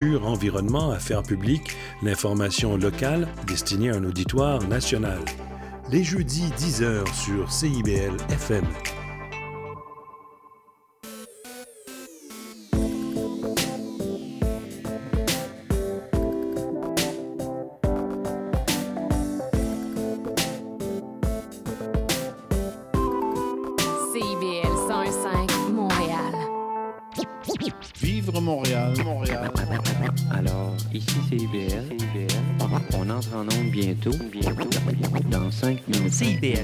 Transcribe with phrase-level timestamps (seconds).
[0.00, 5.18] environnement, affaires publiques, l'information locale destinée à un auditoire national.
[5.90, 8.64] Les jeudis 10h sur CIBL FM.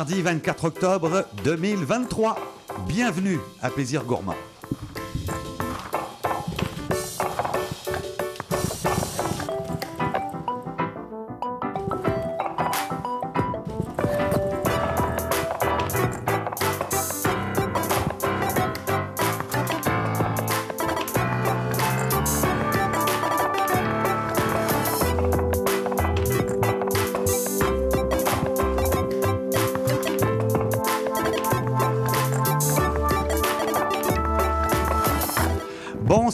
[0.00, 2.34] Mardi 24 octobre 2023.
[2.88, 4.34] Bienvenue à Plaisir Gourmand.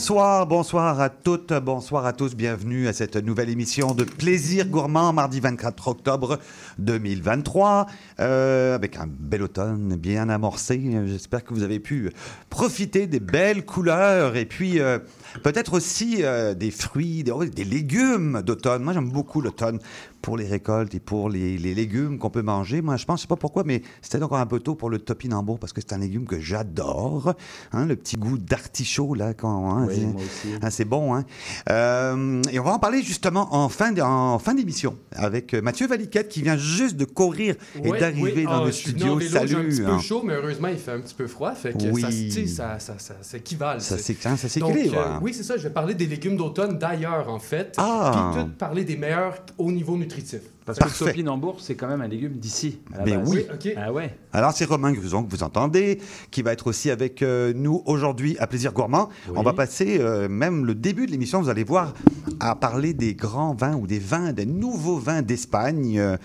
[0.07, 5.13] Bonsoir, bonsoir à toutes, bonsoir à tous, bienvenue à cette nouvelle émission de Plaisir Gourmand,
[5.13, 6.39] mardi 24 octobre
[6.79, 7.89] 2023,
[8.21, 10.81] euh, avec un bel automne bien amorcé.
[11.07, 12.13] J'espère que vous avez pu
[12.51, 15.01] profiter des belles couleurs et puis euh,
[15.43, 18.85] peut-être aussi euh, des fruits, des, des légumes d'automne.
[18.85, 19.81] Moi j'aime beaucoup l'automne
[20.27, 22.83] pour les récoltes et pour les, les légumes qu'on peut manger.
[22.83, 24.99] Moi je pense, je sais pas pourquoi, mais c'était encore un peu tôt pour le
[24.99, 27.35] topinambour parce que c'est un légume que j'adore.
[27.73, 30.59] Hein, le petit goût d'artichaut là quand hein, Oui, c'est- moi aussi.
[30.61, 31.25] ah, c'est bon, hein?
[31.71, 35.87] Euh, et on va en parler justement en fin, en fin d'émission avec euh, Mathieu
[35.87, 37.55] Valiquette qui vient juste de courir
[37.85, 38.45] et d'arriver oui.
[38.47, 39.39] dans Ah, le je suis venu en studio.
[39.39, 39.85] vélo, J'ai un petit Salut!
[39.87, 39.99] peu hein.
[40.01, 41.53] chaud, mais heureusement, il fait un petit peu froid.
[41.55, 42.03] Fait que Oui.
[42.49, 43.81] ça, ça, ça, ça, s'équivale.
[43.81, 44.99] Ça c'est- s'é- hein, ça Donc, s'équilibre.
[44.99, 45.57] euh, oui, c'est ça.
[45.57, 47.75] Je vais parler des légumes d'automne d'ailleurs, en fait.
[47.77, 48.33] Ah.
[48.35, 50.16] Puis tout parler des meilleurs au niveau nutritif.
[50.65, 50.99] Parce Parfait.
[50.99, 52.81] que le topinambour, c'est quand même un légume d'ici.
[53.05, 53.31] Mais base.
[53.31, 53.47] oui.
[53.53, 53.73] OK.
[53.77, 54.17] Ah ouais.
[54.33, 56.01] Alors, c'est Romain Gruson que vous entendez,
[56.31, 59.09] qui va être aussi avec euh, nous aujourd'hui à Plaisir Gourmand.
[59.35, 61.95] On va passer euh, même le début de l'émission, vous allez voir,
[62.41, 65.99] à parler des grands vins ou des vins, des nouveaux vins d'Espagne.
[65.99, 66.17] Euh,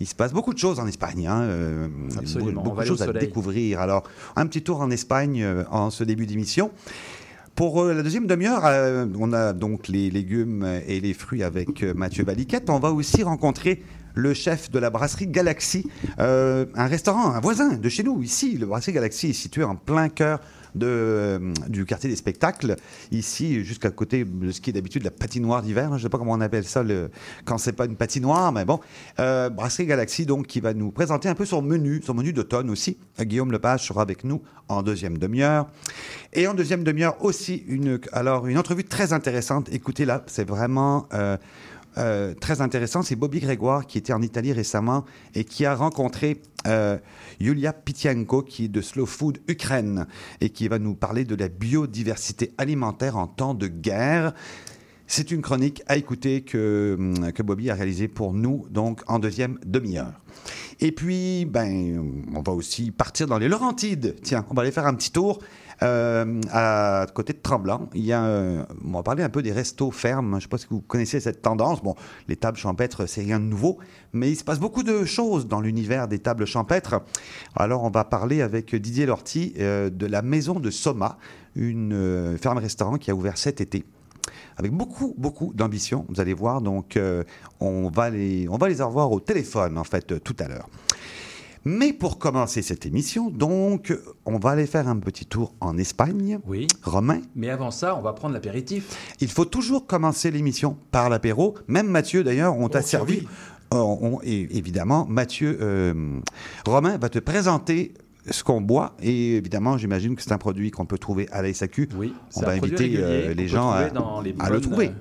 [0.00, 1.26] il se passe beaucoup de choses en Espagne.
[1.26, 2.62] Hein, euh, Absolument.
[2.62, 3.80] Beaucoup de choses à découvrir.
[3.80, 4.04] Alors,
[4.36, 6.70] un petit tour en Espagne euh, en ce début d'émission.
[7.58, 11.82] Pour euh, la deuxième demi-heure, euh, on a donc les légumes et les fruits avec
[11.82, 12.70] euh, Mathieu Valiquette.
[12.70, 13.82] On va aussi rencontrer
[14.14, 15.84] le chef de la brasserie Galaxy,
[16.18, 18.56] un restaurant, un voisin de chez nous, ici.
[18.56, 20.40] Le brasserie Galaxy est situé en plein cœur
[20.74, 22.76] de, euh, du quartier des spectacles,
[23.10, 25.88] ici, jusqu'à côté de ce qui est d'habitude la patinoire d'hiver.
[25.90, 27.10] Je ne sais pas comment on appelle ça le,
[27.44, 28.80] quand c'est pas une patinoire, mais bon.
[29.18, 32.70] Euh, brasserie Galaxy, donc, qui va nous présenter un peu son menu, son menu d'automne
[32.70, 32.98] aussi.
[33.20, 35.68] Guillaume Lepage sera avec nous en deuxième demi-heure.
[36.32, 39.68] Et en deuxième demi-heure aussi, une, alors, une entrevue très intéressante.
[39.72, 41.36] Écoutez-la, c'est vraiment euh,
[41.96, 43.02] euh, très intéressant.
[43.02, 45.04] C'est Bobby Grégoire qui était en Italie récemment
[45.34, 46.98] et qui a rencontré euh,
[47.40, 50.06] Yulia Pitienko, qui est de Slow Food Ukraine,
[50.40, 54.34] et qui va nous parler de la biodiversité alimentaire en temps de guerre.
[55.06, 59.18] C'est une chronique à écouter que, hum, que Bobby a réalisée pour nous, donc en
[59.18, 60.20] deuxième demi-heure.
[60.80, 64.16] Et puis, ben, on va aussi partir dans les Laurentides.
[64.22, 65.40] Tiens, on va aller faire un petit tour
[65.82, 67.88] euh, à côté de Tremblant.
[67.94, 68.22] Il y a,
[68.84, 70.30] on va parler un peu des restos fermes.
[70.32, 71.82] Je ne sais pas si vous connaissez cette tendance.
[71.82, 71.94] Bon,
[72.26, 73.78] les tables champêtres, c'est rien de nouveau,
[74.12, 77.02] mais il se passe beaucoup de choses dans l'univers des tables champêtres.
[77.54, 81.18] Alors, on va parler avec Didier Lorty euh, de la maison de Soma,
[81.54, 83.84] une euh, ferme-restaurant qui a ouvert cet été
[84.56, 86.04] avec beaucoup, beaucoup d'ambition.
[86.08, 86.98] Vous allez voir, donc
[87.60, 90.68] on, va les, on va les avoir au téléphone, en fait, tout à l'heure.
[91.64, 96.38] Mais pour commencer cette émission, donc, on va aller faire un petit tour en Espagne.
[96.46, 96.66] Oui.
[96.82, 98.96] Romain, Mais avant ça, on va prendre l'apéritif.
[99.20, 101.54] il faut toujours commencer l'émission par l'apéro.
[101.66, 103.18] Même Mathieu, d'ailleurs, on t'a Ok, servi.
[103.20, 103.28] oui.
[103.74, 106.18] Euh, on- et évidemment, Mathieu, euh,
[106.66, 107.92] Romain va te présenter
[108.30, 108.96] ce qu'on boit.
[109.02, 111.88] Et évidemment, j'imagine que c'est un produit qu'on peut trouver à la SAQ.
[111.96, 112.14] Oui.
[112.36, 114.86] On va inviter, euh, les gens à- le trouver.
[114.88, 114.92] euh,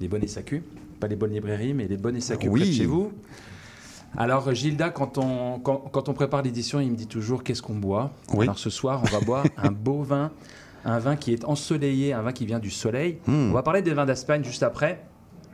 [0.00, 0.62] les bonnes SAQ.
[0.98, 2.60] Pas les bonnes librairies, mais les bonnes SAQ Oui.
[2.60, 3.10] près de chez vous.
[4.16, 7.74] Alors Gilda, quand on, quand, quand on prépare l'édition, il me dit toujours qu'est-ce qu'on
[7.76, 8.10] boit?
[8.34, 8.44] Oui.
[8.44, 10.30] Alors ce soir, on va boire un beau vin,
[10.84, 13.18] un vin qui est ensoleillé, un vin qui vient du soleil.
[13.26, 13.50] Hmm.
[13.50, 15.04] On va parler des vins d'Espagne juste après.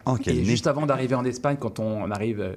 [0.06, 2.54] Oh, Et juste avant d'arriver en Espagne, quand on arrive euh,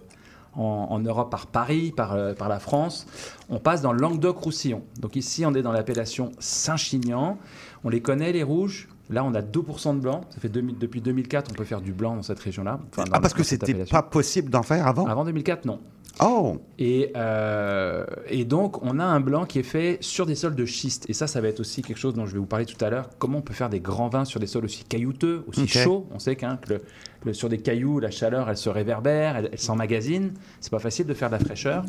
[0.55, 3.07] en, en Europe par Paris, par, euh, par la France,
[3.49, 4.83] on passe dans Languedoc-Roussillon.
[4.99, 7.37] Donc ici, on est dans l'appellation Saint-Chinian.
[7.83, 8.87] On les connaît, les rouges?
[9.09, 10.21] Là, on a 2% de blanc.
[10.29, 12.79] Ça fait 2000 depuis 2004, on peut faire du blanc dans cette région-là.
[12.91, 15.79] Enfin, Ah, parce que c'était pas possible d'en faire avant Avant 2004, non.
[16.21, 20.55] Oh Et, euh, et donc, on a un blanc qui est fait sur des sols
[20.55, 21.05] de schiste.
[21.09, 22.89] Et ça, ça va être aussi quelque chose dont je vais vous parler tout à
[22.89, 23.09] l'heure.
[23.19, 26.19] Comment on peut faire des grands vins sur des sols aussi caillouteux, aussi chauds On
[26.19, 26.81] sait qu'un- que le-
[27.25, 30.33] le- sur des cailloux, la chaleur, elle se réverbère, elle, elle s'emmagasine.
[30.59, 31.83] C'est pas facile de faire de la fraîcheur.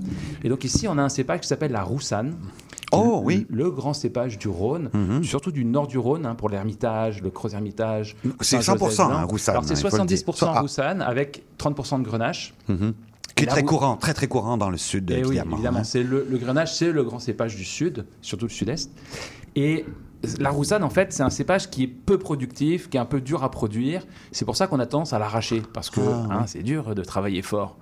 [0.44, 2.37] Et donc ici, on a un cépage qui s'appelle la roussanne.
[2.93, 3.47] Oh, le, oui.
[3.50, 5.23] Le grand cépage du Rhône, Mhm.
[5.23, 8.17] surtout du nord du Rhône, hein, pour l'Ermitage, le Creux-Hermitage.
[8.41, 9.17] C'est Saint-Joseph 100% blanc.
[9.19, 9.53] hein, Roussanne.
[9.55, 10.55] Alors c'est hein, faut le 70% dire.
[10.56, 12.53] Ah, roussanne avec 30% de grenache.
[12.69, 12.93] mhm.
[13.40, 15.56] Qui est Et très courant, très très courant dans le sud, Eh oui, évidemment.
[15.56, 15.78] évidemment.
[15.81, 15.84] hein.
[15.84, 18.90] C'est le, le grenache, c'est le grand cépage du sud, surtout le sud-est.
[19.56, 19.84] Et
[20.38, 23.20] la roussanne, en fait, c'est un cépage qui est peu productif, qui est un peu
[23.22, 24.06] dur à produire.
[24.32, 26.44] C'est pour ça qu'on a tendance à l'arracher, parce que Ah, hein, oui.
[26.46, 27.76] c'est dur de travailler fort.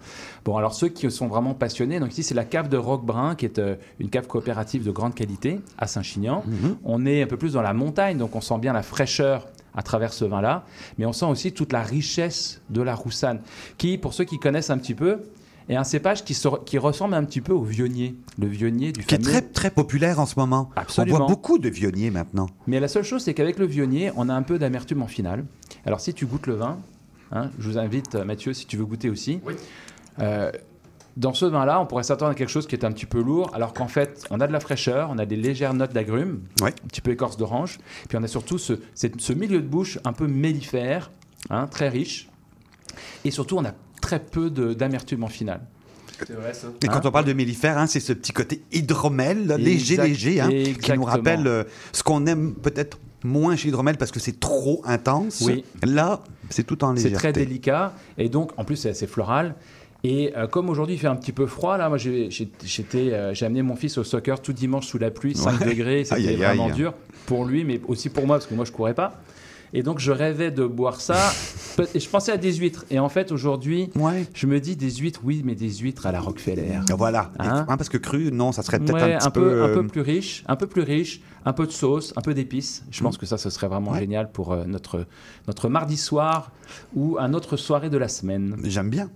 [0.45, 3.45] Bon, alors ceux qui sont vraiment passionnés, donc ici c'est la cave de Roquebrun, qui
[3.45, 6.45] est euh, une cave coopérative de grande qualité à Saint-Chinian.
[6.47, 6.77] Mhm.
[6.85, 9.83] On est un peu plus dans la montagne, donc on sent bien la fraîcheur à
[9.83, 10.65] travers ce vin-là,
[10.97, 13.41] mais on sent aussi toute la richesse de la roussanne,
[13.79, 15.19] qui, pour ceux qui connaissent un petit peu,
[15.69, 19.05] est un cépage qui, se- qui ressemble un petit peu au vionnier, le vionnier du
[19.05, 20.71] Qui est très très populaire en ce moment.
[20.77, 21.17] Absolument.
[21.17, 22.47] On voit beaucoup de vionniers maintenant.
[22.67, 25.45] Mais la seule chose, c'est qu'avec le vionnier, on a un peu d'amertume en finale.
[25.85, 26.79] Alors si tu goûtes le vin,
[27.33, 29.41] hein, je vous invite, Mathieu, si tu veux goûter aussi.
[29.45, 29.55] Oui.
[30.21, 30.51] Euh,
[31.17, 33.51] dans ce vin-là, on pourrait s'attendre à quelque chose qui est un petit peu lourd,
[33.53, 36.71] alors qu'en fait, on a de la fraîcheur, on a des légères notes d'agrumes, Ouais.
[36.71, 37.79] un petit peu écorce d'orange,
[38.09, 41.11] puis on a surtout ce milieu de bouche un peu mellifère,
[41.51, 42.29] hein, très riche,
[43.25, 45.61] et surtout, on a très peu d'amertume en finale.
[46.27, 46.67] C'est vrai, ça.
[46.83, 49.97] Et Hein quand on parle de mellifère, hein, c'est ce petit côté hydromel, là, léger,
[49.97, 54.19] léger, hein, qui nous rappelle euh, ce qu'on aime peut-être moins chez hydromel parce que
[54.21, 55.43] c'est trop intense.
[55.47, 55.65] Oui.
[55.85, 57.33] Là, c'est tout en C'est légèreté.
[57.33, 59.55] très délicat et donc en plus c'est assez floral.
[60.05, 62.29] Et euh, comme aujourd'hui il fait un petit peu froid, là, moi j'ai
[62.95, 65.67] euh, amené mon fils au soccer tout dimanche sous la pluie, 5 Ouais.
[65.67, 66.73] degrés, c'était vraiment aïe.
[66.73, 66.95] dur
[67.27, 69.21] pour lui, mais aussi pour moi parce que moi je courais pas.
[69.75, 71.17] Et donc je rêvais de boire ça.
[71.95, 72.85] Et je pensais à des huîtres.
[72.91, 74.27] Et en fait aujourd'hui, Ouais.
[74.35, 76.81] je me dis des huîtres, oui, mais des huîtres à la Rockefeller.
[76.97, 77.31] Voilà.
[77.39, 79.63] Et- Hein hein, parce que cru, non, ça serait peut-être Ouais, un petit un peu,
[79.63, 82.35] un euh, peu plus riche, un peu plus riche, un peu de sauce, un peu
[82.35, 82.83] d'épices.
[82.91, 83.95] Je pense que ça, ce serait vraiment Mm.
[83.95, 84.01] Ouais.
[84.01, 85.07] génial pour euh, notre,
[85.47, 86.51] notre mardi soir
[86.97, 88.57] ou un autre soirée de la semaine.
[88.65, 89.09] J'aime bien.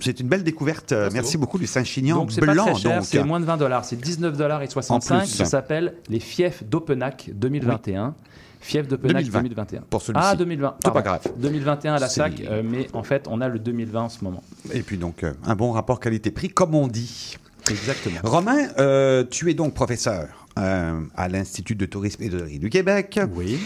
[0.00, 0.92] C'est une belle découverte.
[0.92, 2.74] Euh, Merci Merci beaucoup du Saint-Chinian blanc.
[3.02, 5.20] c'est moins de 20 dollars, c'est 19 dollars et En 65.
[5.20, 5.28] plus.
[5.28, 8.14] Ça s'appelle les fiefs d'Openac 2021.
[8.60, 9.42] Fief d'Openac 2020.
[9.42, 9.80] 2021.
[9.90, 10.26] Pour celui-ci.
[10.26, 10.76] Ah 2020.
[10.84, 11.22] C'est pas grave.
[11.36, 14.42] 2021 à la SAC, euh, mais en fait on a le 2020 en ce moment.
[14.72, 17.36] Et puis donc, euh, un bon rapport qualité-prix, comme on dit.
[17.70, 18.18] Exactement.
[18.24, 23.20] Romain, euh, tu es donc professeur à l'Institut de tourisme et de riz du Québec.
[23.32, 23.60] Oui.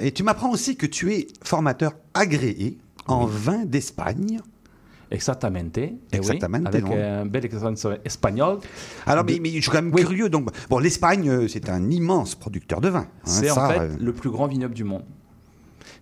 [0.00, 4.38] Et tu m'apprends aussi que tu es formateur agréé en vin d'Espagne.
[5.10, 5.78] Exactamente.
[5.78, 6.92] Eh oui, Exactamente, avec non.
[6.96, 7.72] un bel accent
[8.04, 8.58] espagnol.
[9.06, 10.02] Alors, mais, mais je suis quand même Oui.
[10.02, 10.28] curieux.
[10.28, 13.00] Donc, bon, l'Espagne, euh, c'est un immense producteur de vin.
[13.00, 15.04] hein, C'est en fait euh, le plus grand vignoble du monde.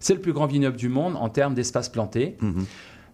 [0.01, 2.37] C'est le plus grand vignoble du monde en termes d'espace planté.
[2.41, 2.65] mhm.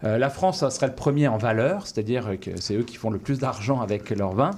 [0.04, 3.08] Euh, la France ça serait le premier en valeur, c'est-à-dire que c'est eux qui font
[3.10, 4.50] le plus d'argent avec leur vin.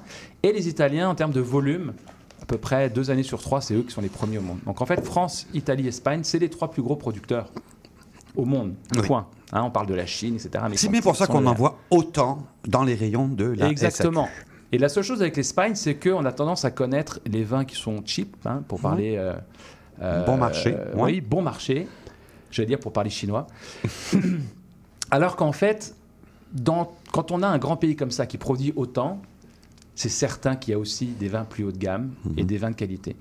[0.43, 1.93] Et les Italiens, en termes de volume,
[2.41, 4.57] à peu près deux années sur trois, c'est eux qui sont les premiers au monde.
[4.65, 7.51] Donc en fait, France, Italie, Espagne, c'est les trois plus gros producteurs
[8.37, 8.75] au monde.
[8.97, 9.03] Oui.
[9.07, 9.27] Point.
[9.53, 10.65] Hein, on parle de la Chine, etc.
[10.75, 14.29] C'est bien pour ça qu'on en voit autant dans les rayons de la Exactement.
[14.73, 17.77] Et la seule chose avec l'Espagne, c'est qu'on a tendance à connaître les vins qui
[17.77, 19.15] sont cheap, hein, pour parler.
[19.17, 19.35] euh,
[20.03, 21.03] euh, Bon marché, euh, ouais.
[21.03, 21.87] Oui, bon marché.
[22.51, 23.47] J'allais dire pour parler chinois.
[25.11, 25.95] Alors qu'en fait,
[26.53, 29.21] dans, quand on a un grand pays comme ça qui produit autant,
[29.95, 32.47] c'est certain qu'il y a aussi des vins plus haut de gamme et Mhm.
[32.49, 33.17] des vins de qualité.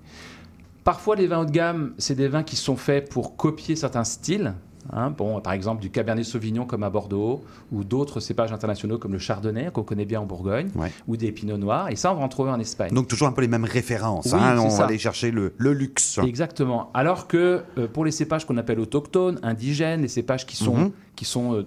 [0.83, 4.03] Parfois, les vins haut de gamme, c'est des vins qui sont faits pour copier certains
[4.03, 4.53] styles.
[4.91, 5.09] Hein.
[5.11, 9.19] bon, par exemple, du Cabernet Sauvignon comme à Bordeaux, ou d'autres cépages internationaux comme le
[9.19, 10.91] Chardonnay, qu'on connaît bien en Bourgogne, Ouais.
[11.07, 11.89] ou des Pinots Noirs.
[11.89, 12.93] Et ça, on va en trouver en Espagne.
[12.93, 14.25] Donc, toujours un peu les mêmes références.
[14.33, 14.79] Oui, hein, on ça.
[14.79, 16.17] va aller chercher le, le luxe.
[16.19, 16.89] Exactement.
[16.93, 20.91] Alors que euh, pour les cépages qu'on appelle autochtones, indigènes, les cépages qui sont, Mhm.
[21.15, 21.65] qui sont euh,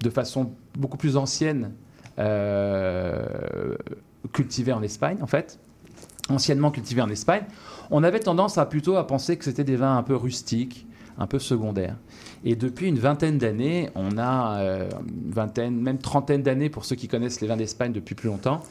[0.00, 1.72] de façon beaucoup plus ancienne
[2.18, 3.76] euh,
[4.32, 5.58] cultivés en Espagne, en fait,
[6.28, 7.42] anciennement cultivés en Espagne,
[7.90, 10.86] on avait tendance à plutôt à penser que c'était des vins un peu rustiques,
[11.18, 11.96] un peu secondaire.
[12.44, 14.88] Et depuis une vingtaine d'années, on a euh,
[15.24, 18.62] une vingtaine, même trentaine d'années pour ceux qui connaissent les vins d'Espagne depuis plus longtemps,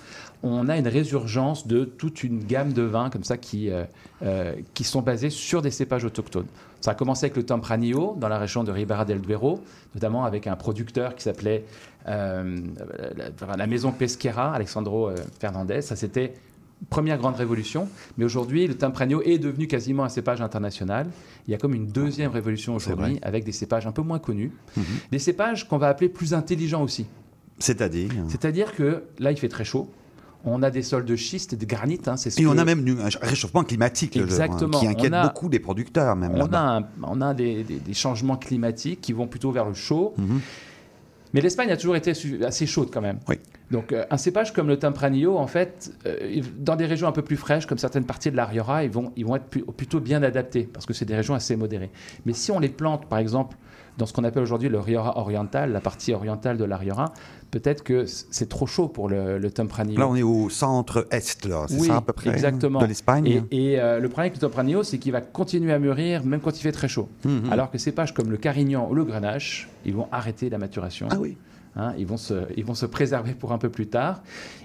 [0.43, 3.83] on a une résurgence de toute une gamme de vins comme ça qui, euh,
[4.24, 6.48] euh, qui sont basés sur des cépages autochtones.
[6.81, 9.62] Ça a commencé avec le Tempranillo dans la région de Ribera del Duero,
[9.93, 11.63] notamment avec un producteur qui s'appelait
[12.07, 12.43] la,
[13.55, 15.83] la maison Pesquera, Alexandro Fernandez.
[15.83, 16.33] Ça, c'était
[16.89, 17.88] première grande révolution.
[18.17, 21.07] Mais aujourd'hui, le Tempranillo est devenu quasiment un cépage international.
[21.47, 24.51] Il y a comme une deuxième révolution aujourd'hui avec des cépages un peu moins connus.
[24.77, 24.83] Mhm.
[25.11, 27.05] Des cépages qu'on va appeler plus intelligents aussi.
[27.59, 28.09] C'est-à-dire?
[28.27, 29.89] C'est-à-dire que là, il fait très chaud.
[30.43, 32.00] On a des sols de schiste et de granit.
[32.07, 34.79] hein, ce Et on a même un réchauffement climatique Exactement.
[34.79, 36.77] qui inquiète a- beaucoup des producteurs même on a, là-bas.
[36.77, 40.15] un- on a des, des- des changements climatiques qui vont plutôt vers le chaud.
[40.17, 40.39] Mhm.
[41.33, 42.11] Mais l'Espagne a toujours été
[42.43, 43.19] assez chaude quand même.
[43.29, 43.35] Oui.
[43.71, 47.21] Donc euh, un cépage comme le Tempranillo, en fait, euh, dans des régions un peu
[47.21, 50.21] plus fraîches, comme certaines parties de la Rioja, ils vont, ils vont être plutôt bien
[50.21, 51.89] adaptés, parce que c'est des régions assez modérées.
[52.25, 53.55] Mais si on les plante, par exemple,
[53.97, 57.05] dans ce qu'on appelle aujourd'hui le Rioja oriental, la partie orientale de la Rioja,
[57.51, 59.99] peut-être que c'est trop chaud pour le, le Tempranillo.
[59.99, 62.79] Là, on est au centre-est, là, c'est Oui, ça à peu près hein, exactement.
[62.79, 63.43] de l'Espagne.
[63.51, 66.39] Et, et, euh, le problème avec le Tempranillo, c'est qu'il va continuer à mûrir même
[66.39, 67.09] quand il fait très chaud.
[67.25, 67.51] Mhm.
[67.51, 71.07] Alors que ces pages comme le Carignan ou le Grenache, ils vont arrêter la maturation.
[71.09, 71.37] Ah oui.
[71.75, 74.21] Hein, ils, vont se, ils vont se préserver pour un peu plus tard.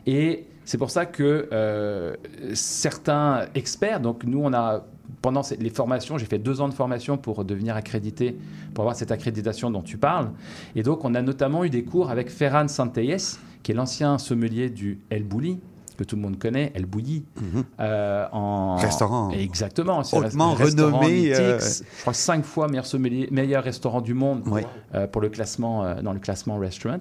[0.06, 2.16] Et c'est pour ça que euh,
[2.54, 4.84] certains experts, donc nous, on a,
[5.22, 8.36] pendant les formations, j'ai fait deux ans de formation pour devenir accrédité,
[8.74, 10.30] pour avoir cette accréditation dont tu parles.
[10.74, 13.20] Et donc, on a notamment eu des cours avec Ferran Santelles,
[13.62, 15.60] qui est l'ancien sommelier du El Bouli,
[15.96, 17.64] que tout le monde connaît, El Bouilly, Mhm.
[17.80, 19.30] euh, en Restaurant.
[19.30, 24.14] Exactement, c'est un Hautement renommé, euh, je crois cinq fois meilleur sommelier, meilleur restaurant du
[24.14, 24.62] monde Oui.
[24.94, 26.98] euh, pour le classement euh, dans le classement restaurant.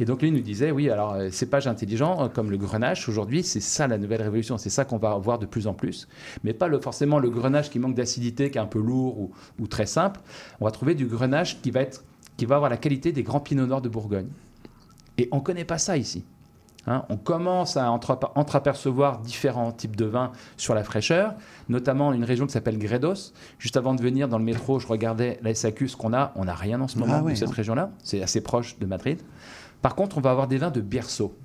[0.00, 3.42] Et donc lui nous disait oui alors euh, cépages intelligents euh, comme le grenache aujourd'hui
[3.44, 6.08] c'est ça la nouvelle révolution, c'est ça qu'on va voir de plus en plus,
[6.44, 9.30] mais pas le, forcément le grenache qui manque d'acidité, qui est un peu lourd ou,
[9.60, 10.20] ou très simple.
[10.60, 12.04] On va trouver du grenache qui va être
[12.36, 14.28] qui va avoir la qualité des grands pinots noirs de Bourgogne.
[15.18, 16.24] Et on ne connaît pas ça ici.
[16.86, 21.34] Hein, on commence à entre- entreapercevoir différents types de vins sur la fraîcheur,
[21.68, 23.32] notamment une région qui s'appelle Gredos.
[23.58, 26.32] Juste avant de venir dans le métro, je regardais la SAQ, ce qu'on a.
[26.34, 27.52] On n'a rien en ce moment Ah ouais, de cette hein.
[27.54, 27.90] région-là.
[28.02, 29.20] C'est assez proche de Madrid.
[29.80, 31.36] Par contre, on va avoir des vins de Bierzo.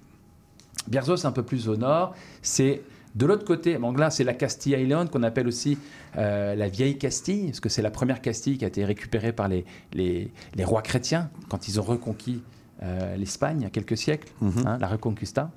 [0.87, 2.15] Bierzo, c'est un peu plus au nord.
[2.41, 2.81] C'est
[3.15, 5.77] de l'autre côté, là, c'est la Castille Island qu'on appelle aussi
[6.17, 9.47] euh, la vieille Castille, parce que c'est la première Castille qui a été récupérée par
[9.47, 12.41] les, les, les rois chrétiens quand ils ont reconquis
[13.17, 14.51] l'Espagne il y a quelques siècles, Mhm.
[14.65, 15.51] hein, la Reconquista.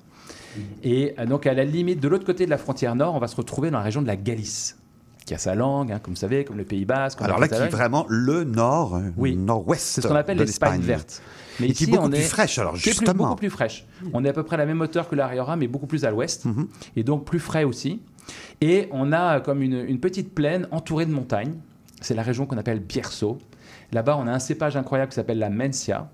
[0.83, 3.27] Et euh, donc, à la limite, de l'autre côté de la frontière nord, on va
[3.27, 4.77] se retrouver dans la région de la Galice,
[5.25, 7.21] qui a sa langue, hein, comme vous savez, comme le Pays Basque.
[7.21, 9.35] Alors là, qui est vraiment le nord, euh, Oui.
[9.35, 11.21] nord-ouest C'est ce qu'on appelle l'Espagne verte.
[11.59, 13.13] Mais Et qui est beaucoup on plus est fraîche, alors plus- justement.
[13.13, 13.85] beaucoup plus fraîche.
[14.13, 16.05] On est à peu près à la même hauteur que la Rioja, mais beaucoup plus
[16.05, 16.67] à l'ouest, Mhm.
[16.95, 18.01] et donc plus frais aussi.
[18.61, 21.53] Et on a comme une, une petite plaine entourée de montagnes.
[22.01, 23.37] C'est la région qu'on appelle Bierzo.
[23.91, 26.09] Là-bas, on a un cépage incroyable qui s'appelle la Mencia,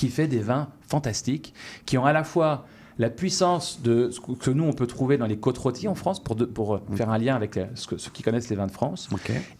[0.00, 1.52] qui fait des vins fantastiques,
[1.84, 2.64] qui ont à la fois
[2.98, 6.24] la puissance de ce que nous on peut trouver dans les côtes rôties en France
[6.24, 8.56] pour, de- pour euh, faire un lien avec euh, ce que- ceux qui connaissent les
[8.56, 9.10] vins de France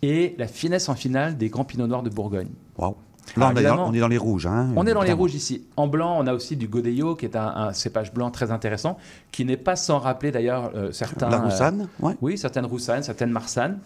[0.01, 2.49] et la finesse en finale des grands pinots noirs de Bourgogne.
[2.79, 2.97] Wow.
[3.37, 3.87] Ah, Là, on, est dans, évidemment.
[3.89, 4.47] on est dans les rouges.
[4.47, 5.67] hein, On est dans les rouges ici.
[5.77, 8.97] En blanc, on a aussi du Godello, qui est un, un cépage blanc très intéressant,
[9.31, 11.29] qui n'est pas sans rappeler d'ailleurs euh, certains.
[11.29, 12.15] La euh, roussanne, ouais.
[12.23, 13.79] oui, certaines roussannes, certaines marsannes.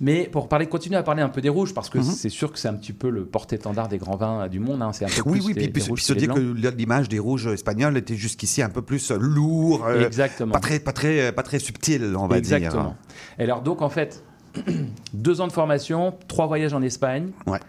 [0.00, 2.04] Mais pour parler, continuer à parler un peu des rouges, parce que Mhm.
[2.04, 4.82] c'est sûr que c'est un petit peu le porte-étendard des grands vins du monde.
[4.82, 4.92] hein.
[4.92, 6.40] C'est un peu Oui, plus oui, les- puis, se dire que
[6.76, 10.52] l'image des rouges espagnols était jusqu'ici un peu plus lourd, euh, Exactement.
[10.52, 12.82] pas, très, pas, très, pas très subtil, on va Exactement.
[12.82, 12.94] dire.
[13.38, 14.22] Et alors, donc, en fait,
[15.14, 17.30] deux ans de formation, trois voyages en Espagne.
[17.46, 17.60] Ouais.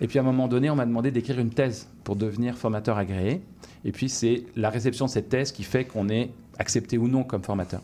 [0.00, 2.96] Et puis, à un moment donné, on m'a demandé d'écrire une thèse pour devenir formateur
[2.98, 3.42] agréé.
[3.84, 7.24] Et puis, c'est la réception de cette thèse qui fait qu'on est accepté ou non
[7.24, 7.80] comme formateur.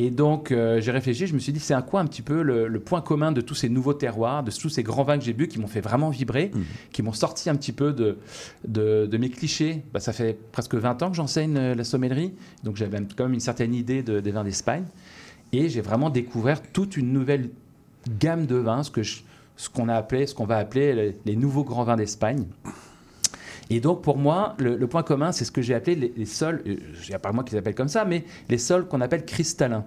[0.00, 2.42] Et donc, euh, j'ai réfléchi, je me suis dit, c'est un quoi un petit peu
[2.42, 5.24] le, le point commun de tous ces nouveaux terroirs, de tous ces grands vins que
[5.24, 6.62] j'ai bu qui m'ont fait vraiment vibrer, Mhm.
[6.92, 8.16] qui m'ont sorti un petit peu de,
[8.66, 9.82] de, de mes clichés.
[9.92, 13.34] Bah, ça fait presque 20 ans que j'enseigne euh, la sommellerie, donc j'avais quand même
[13.34, 14.84] une certaine idée de- des vins d'Espagne.
[15.52, 17.50] Et j'ai vraiment découvert toute une nouvelle
[18.20, 21.82] gamme de vins, ce qu'on a appelé, ce qu'on va appeler les, les nouveaux grands
[21.84, 22.44] vins d'Espagne.
[23.70, 26.24] Et donc pour moi, le, le point commun, c'est ce que j'ai appelé les, les
[26.26, 28.86] sols, euh, il n'y a pas moi qui les appelle comme ça, mais les sols
[28.86, 29.84] qu'on appelle cristallins.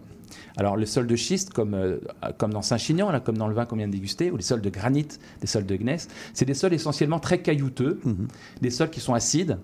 [0.57, 1.97] Alors le sol de schiste, comme, euh,
[2.37, 4.69] comme dans Saint-Chinian, comme dans le vin qu'on vient de déguster, ou les sols de
[4.69, 5.07] granit,
[5.41, 8.27] des sols de gneiss, c'est des sols essentiellement très caillouteux, Mhm.
[8.61, 9.57] des sols qui sont acides,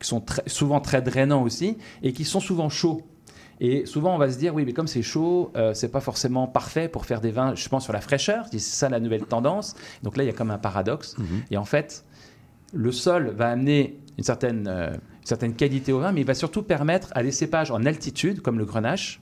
[0.00, 3.02] qui sont très- souvent très drainants aussi, et qui sont souvent chauds.
[3.60, 6.46] Et souvent, on va se dire, oui, mais comme c'est chaud, euh, c'est pas forcément
[6.46, 8.46] parfait pour faire des vins, je pense, sur la fraîcheur.
[8.52, 9.74] C'est ça la nouvelle tendance.
[10.04, 11.16] Donc là, il y a comme un paradoxe.
[11.18, 11.26] Mhm.
[11.50, 12.04] Et en fait,
[12.72, 16.34] le sol va amener une certaine, euh, une certaine qualité au vin, mais il va
[16.34, 19.20] surtout permettre à des cépages en altitude, comme le grenache,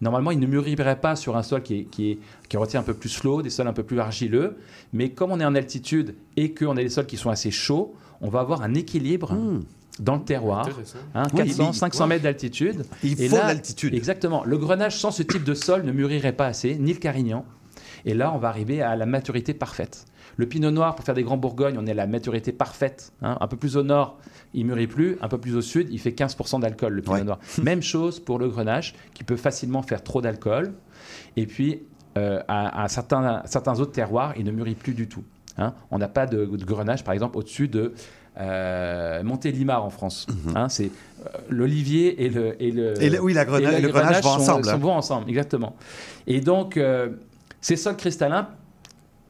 [0.00, 2.82] Normalement, il ne mûrirait pas sur un sol qui, est, qui, est, qui retient un
[2.82, 4.56] peu plus l'eau, des sols un peu plus argileux.
[4.92, 7.94] Mais comme on est en altitude et qu'on a des sols qui sont assez chauds,
[8.20, 9.60] on va avoir un équilibre Hmm.
[9.98, 10.66] dans le terroir.
[10.66, 10.98] Intéressant.
[11.14, 12.08] Hein, Oui, 400, oui, 500 ouais.
[12.10, 12.84] mètres d'altitude.
[13.02, 13.94] Il Et faut là, l'altitude.
[13.94, 14.44] Exactement.
[14.44, 17.44] Le grenage sans ce type de sol ne mûrirait pas assez, ni le carignan.
[18.04, 20.04] Et là, on va arriver à la maturité parfaite.
[20.38, 23.12] Le pinot noir, pour faire des grands bourgognes, on est à la maturité parfaite.
[23.22, 23.38] hein.
[23.40, 24.18] Un peu plus au nord,
[24.54, 25.16] il mûrit plus.
[25.22, 27.24] Un peu plus au sud, il fait 15% d'alcool, le pinot Ouais.
[27.24, 27.38] noir.
[27.62, 30.74] Même chose pour le grenache, qui peut facilement faire trop d'alcool.
[31.36, 31.82] Et puis,
[32.18, 35.24] euh, à, à certains, certains autres terroirs, il ne mûrit plus du tout.
[35.58, 35.72] hein.
[35.90, 37.94] On n'a pas de, de grenache, par exemple, au-dessus de
[38.38, 40.26] euh, Montélimar en France.
[40.54, 40.90] Hein, c'est
[41.24, 43.00] euh, l'olivier et le, et le, Mhm.
[43.00, 44.64] Et le- oui, la grena- et le grenage vont sont, ensemble.
[44.66, 45.74] sont bons ensemble, exactement.
[46.26, 47.08] Et donc, euh,
[47.62, 48.48] ces sols cristallins,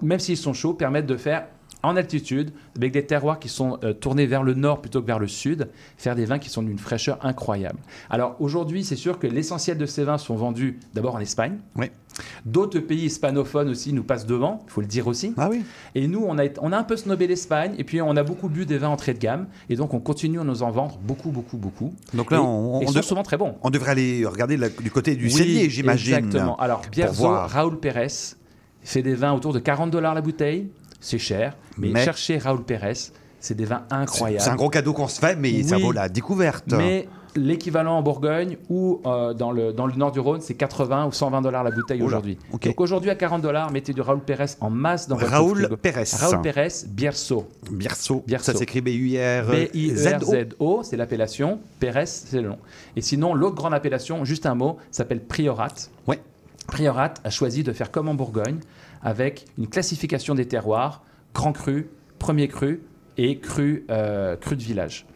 [0.03, 1.47] même s'ils sont chauds, permettent de faire
[1.83, 5.21] en altitude, avec des terroirs qui sont euh, tournés vers le nord plutôt que vers
[5.21, 7.79] le sud, faire des vins qui sont d'une fraîcheur incroyable.
[8.11, 11.59] Alors aujourd'hui, c'est sûr que l'essentiel de ces vins sont vendus d'abord en Espagne.
[11.77, 11.87] Oui.
[12.45, 15.33] D'autres pays hispanophones aussi nous passent devant, il faut le dire aussi.
[15.37, 15.65] Ah oui.
[15.95, 18.23] Et nous, on a, été- on a un peu snobé l'Espagne, et puis on a
[18.25, 20.99] beaucoup bu des vins entrée de gamme, et donc on continue à nous en vendre
[21.03, 21.95] beaucoup, beaucoup, beaucoup.
[22.15, 23.57] Donc là, Et- on, et on sont souvent très bons.
[23.63, 26.15] on devrait aller regarder la- du côté du Oui, cellier, j'imagine.
[26.17, 26.57] Exactement.
[26.57, 27.29] Alors, Bierzo.
[27.29, 28.09] Raoul Pérez
[28.87, 30.69] fait des vins autour de 40 dollars la bouteille.
[31.01, 32.95] C'est cher, mais, Mais- cherchez Raoul Pérez,
[33.41, 34.43] c'est des vins incroyables.
[34.43, 36.65] C'est un gros cadeau qu'on se fait, mais ça vaut la découverte.
[36.73, 41.07] Mais l'équivalent en Bourgogne ou euh, dans, le, dans le nord du Rhône, c'est 80
[41.07, 42.39] ou 120 dollars la bouteille aujourd'hui.
[42.51, 45.77] Donc aujourd'hui, à 40 dollars, mettez du Raoul Pérez en masse dans votre Raoul frigo.
[45.77, 46.05] Pérez.
[46.19, 47.47] Raoul Pérez, Bierzo.
[47.71, 48.25] Bierzo.
[48.27, 48.45] Bierzo.
[48.53, 49.51] Ça s'écrit B-U-I-R.
[49.51, 51.59] E B-I-E-R-Z-O, c'est l'appellation.
[51.79, 52.59] Pérez, c'est le nom.
[52.97, 55.69] Et sinon, l'autre grande appellation, juste un mot, s'appelle Priorat.
[56.07, 56.21] Ouais.
[56.67, 58.59] Priorat a choisi de faire comme en Bourgogne,
[59.03, 61.03] avec une classification des terroirs,
[61.35, 62.83] grand cru, premier cru
[63.17, 65.07] et cru, euh, cru de village.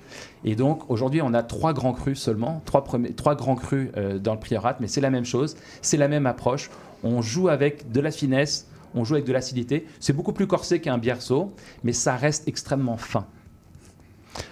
[0.44, 4.18] Et donc aujourd'hui, on a trois grands crus seulement, trois, premiers, trois grands crus euh,
[4.18, 6.70] dans le Priorat, mais c'est la même chose, c'est la même approche.
[7.02, 9.86] On joue avec de la finesse, on joue avec de l'acidité.
[10.00, 11.52] C'est beaucoup plus corsé qu'un bierceau,
[11.84, 13.26] mais ça reste extrêmement fin.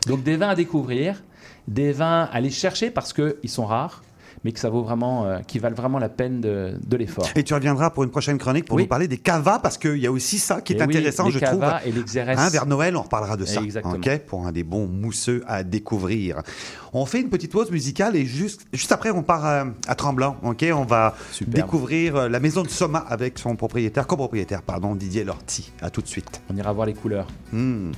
[0.06, 1.22] Donc des vins à découvrir,
[1.66, 4.02] des vins à aller chercher parce qu'ils sont rares,
[4.44, 7.28] mais que ça vaut vraiment, euh, qui valent vraiment la peine de, de l'effort.
[7.36, 8.82] Et tu reviendras pour une prochaine chronique pour Oui.
[8.84, 11.26] nous parler des cavas, parce qu'il y a aussi ça qui est Et oui, intéressant,
[11.26, 11.88] les je cavas trouve.
[11.88, 12.38] et les xérès.
[12.38, 13.60] Hein, vers Noël, on reparlera de ça.
[13.62, 13.98] Exactement.
[14.26, 16.42] pour un des bons mousseux à découvrir.
[16.92, 20.36] On fait une petite pause musicale et juste, juste après, on part à, à Tremblant.
[20.42, 21.54] ok, on va Superbe.
[21.54, 25.72] découvrir euh, la maison de Soma avec son propriétaire, copropriétaire, pardon, Didier Lorty.
[25.82, 26.40] À tout de suite.
[26.50, 27.26] On ira voir les couleurs.
[27.52, 27.90] Hmm.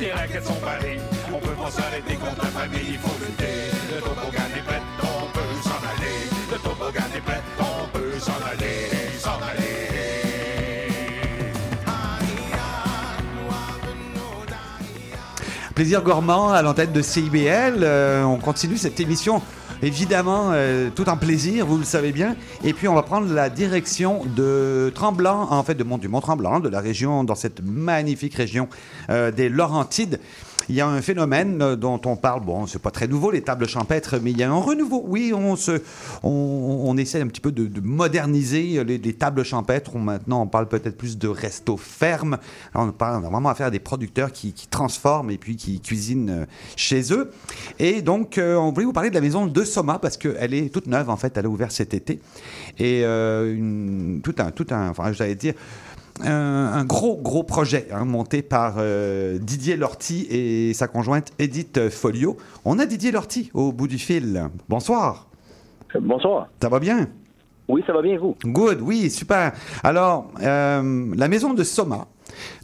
[0.00, 0.98] Les raquettes sont parées.
[1.32, 3.70] On peut pas s'arrêter contre la famille, il faut lutter.
[3.94, 6.16] Le toboggan est prêt, on peut s'en aller.
[6.50, 9.84] Le toboggan est prêt, on peut s'en aller, s'en aller.
[15.74, 17.82] Plaisir gourmand à l'antenne de CIBL.
[17.82, 19.42] Euh, on continue cette émission,
[19.84, 22.36] évidemment, euh, tout en plaisir, vous le savez bien.
[22.64, 26.68] Et puis, on va prendre la direction de Tremblant, en fait, Mont du Mont-Tremblant, de
[26.68, 28.68] la région, dans cette magnifique région
[29.10, 30.20] euh, des Laurentides.
[30.68, 33.42] Il y a un phénomène euh, dont on parle, bon, c'est pas très nouveau, les
[33.42, 35.02] tables champêtres, mais il y a un renouveau.
[35.06, 35.82] Oui, on, se,
[36.22, 39.96] on, essaie un petit peu de, de moderniser les, les tables champêtres.
[39.96, 42.38] Maintenant, on parle peut-être plus de resto ferme.
[42.74, 46.46] Alors, on, a vraiment affaire à des producteurs qui, transforment et puis qui cuisinent euh,
[46.76, 47.30] chez eux.
[47.78, 50.72] Et donc, euh, on voulait vous parler de la maison de Soma parce qu'elle est
[50.72, 51.36] toute neuve, en fait.
[51.36, 52.20] Elle a ouvert cet été.
[52.78, 53.04] Et
[54.22, 55.54] tout un, tout un, enfin, j'allais dire,
[56.22, 61.88] un, un gros, gros projet hein, monté par euh, Didier Lorty et sa conjointe Edith
[61.88, 62.36] Folio.
[62.64, 64.48] On a Didier Lorty au bout du fil.
[64.68, 65.28] Bonsoir.
[66.00, 66.48] Bonsoir.
[66.60, 67.08] Ça va bien?
[67.68, 68.36] Oui, ça va bien, vous?
[68.44, 69.52] Good, oui, super.
[69.82, 72.08] Alors, euh, la maison de Soma,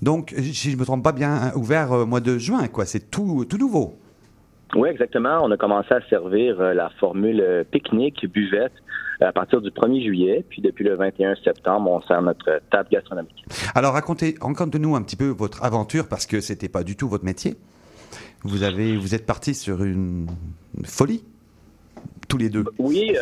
[0.02, 2.84] donc, si je ne me trompe pas bien, ouvert au mois de juin, quoi.
[2.86, 3.99] C'est tout, tout nouveau.
[4.74, 5.38] Oui, exactement.
[5.42, 8.72] On a commencé à servir euh, la formule euh, pique-nique, buvette,
[9.20, 10.44] euh, à partir du 1er juillet.
[10.48, 13.44] Puis depuis le 21 septembre, on sert notre table gastronomique.
[13.74, 17.24] Alors, racontez, racontez-nous un petit peu votre aventure parce que c'était pas du tout votre
[17.24, 17.56] métier.
[18.42, 20.26] Vous avez, vous êtes parti sur une,
[20.84, 21.24] folie,
[22.28, 22.64] tous les deux.
[22.78, 23.14] Oui,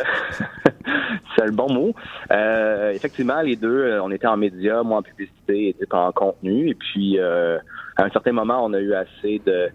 [1.35, 1.93] c'est le bon mot.
[2.31, 6.69] Euh, effectivement, les deux, on était en médias, moi en publicité, et pas en contenu.
[6.69, 7.57] Et puis, euh,
[7.97, 9.69] à un certain moment, on a eu assez de,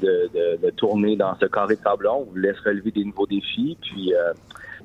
[0.00, 2.26] de, de, de tourner dans ce carré de sablon.
[2.28, 3.76] On voulait se relever des nouveaux défis.
[3.82, 4.32] Puis, euh,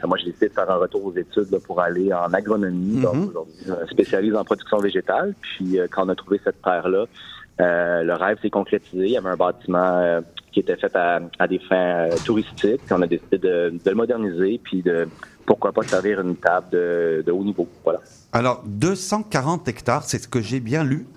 [0.06, 3.02] moi, j'ai décidé de faire un retour aux études là, pour aller en agronomie.
[3.02, 3.28] Donc, Mhm.
[3.30, 5.34] aujourd'hui, je me spécialise en production végétale.
[5.42, 7.06] Puis, euh, quand on a trouvé cette terre-là,
[7.60, 9.06] euh, le rêve s'est concrétisé.
[9.06, 12.82] Il y avait un bâtiment qui était fait à, à des fins touristiques.
[12.86, 15.08] Puis on a décidé de, de le moderniser, puis de
[15.46, 17.68] pourquoi pas servir une table de, de haut niveau.
[17.84, 18.00] Voilà.
[18.34, 21.08] Alors, 240 hectares, c'est ce que j'ai bien lu.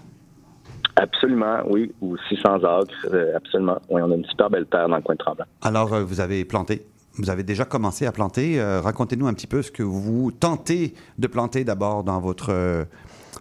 [1.00, 1.92] Absolument, oui.
[2.02, 3.78] Ou 600 acres, euh, absolument.
[3.88, 5.46] Oui, on a une super belle terre dans le coin de Tremblant.
[5.62, 6.82] Alors, euh, vous avez planté.
[7.14, 8.60] Vous avez déjà commencé à planter.
[8.60, 12.84] Euh, Racontez-nous un petit peu ce que vous tentez de planter d'abord dans votre, euh,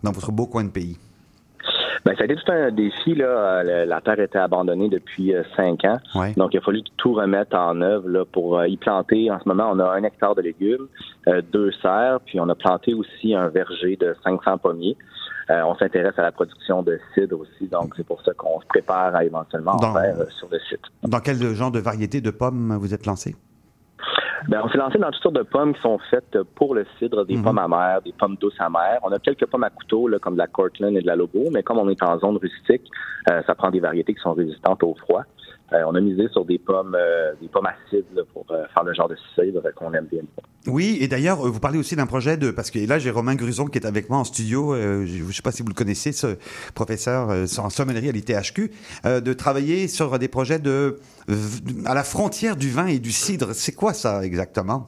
[0.03, 0.97] dans votre beau coin de pays.
[2.05, 3.13] Ben, ça a été tout un défi.
[3.13, 3.63] Là.
[3.85, 5.99] La, terre était abandonnée depuis euh, cinq ans.
[6.15, 6.33] Ouais.
[6.35, 9.29] Donc, il a fallu tout remettre en œuvre là, pour y planter.
[9.29, 10.87] En ce moment, on a un hectare de légumes,
[11.51, 14.97] deux serres, puis on a planté aussi un verger de 500 pommiers.
[15.49, 18.67] Euh, on s'intéresse à la production de cidre aussi, donc c'est pour ça qu'on se
[18.67, 20.81] prépare à éventuellement en Dans- faire euh, sur le site.
[21.03, 23.35] Dans quel genre de variété de pommes vous êtes lancé?
[24.47, 27.25] Ben, on s'est lancé dans toutes sortes de pommes qui sont faites pour le cidre,
[27.25, 27.43] des Mhm.
[27.43, 28.99] pommes amères, des pommes douces amères.
[29.03, 31.49] On a quelques pommes à couteau, là, comme de la Cortland et de la Lobo,
[31.51, 32.83] mais comme on est en zone rustique,
[33.29, 35.23] euh, ça prend des variétés qui sont résistantes au froid.
[35.73, 38.83] Euh, on a misé sur des pommes, euh, des pommes acides là, pour euh, faire
[38.83, 40.21] le genre de cidre qu'on aime bien.
[40.67, 42.51] Oui, et d'ailleurs, vous parlez aussi d'un projet de...
[42.51, 44.75] Parce que là, j'ai Romain Gruson qui est avec moi en studio.
[44.75, 46.37] je ne sais pas si vous le connaissez, ce
[46.73, 48.71] professeur en sommellerie à l'ITHQ,
[49.05, 50.99] de travailler sur des projets de,
[51.85, 53.53] à la frontière du vin et du cidre.
[53.53, 54.87] C'est quoi ça exactement?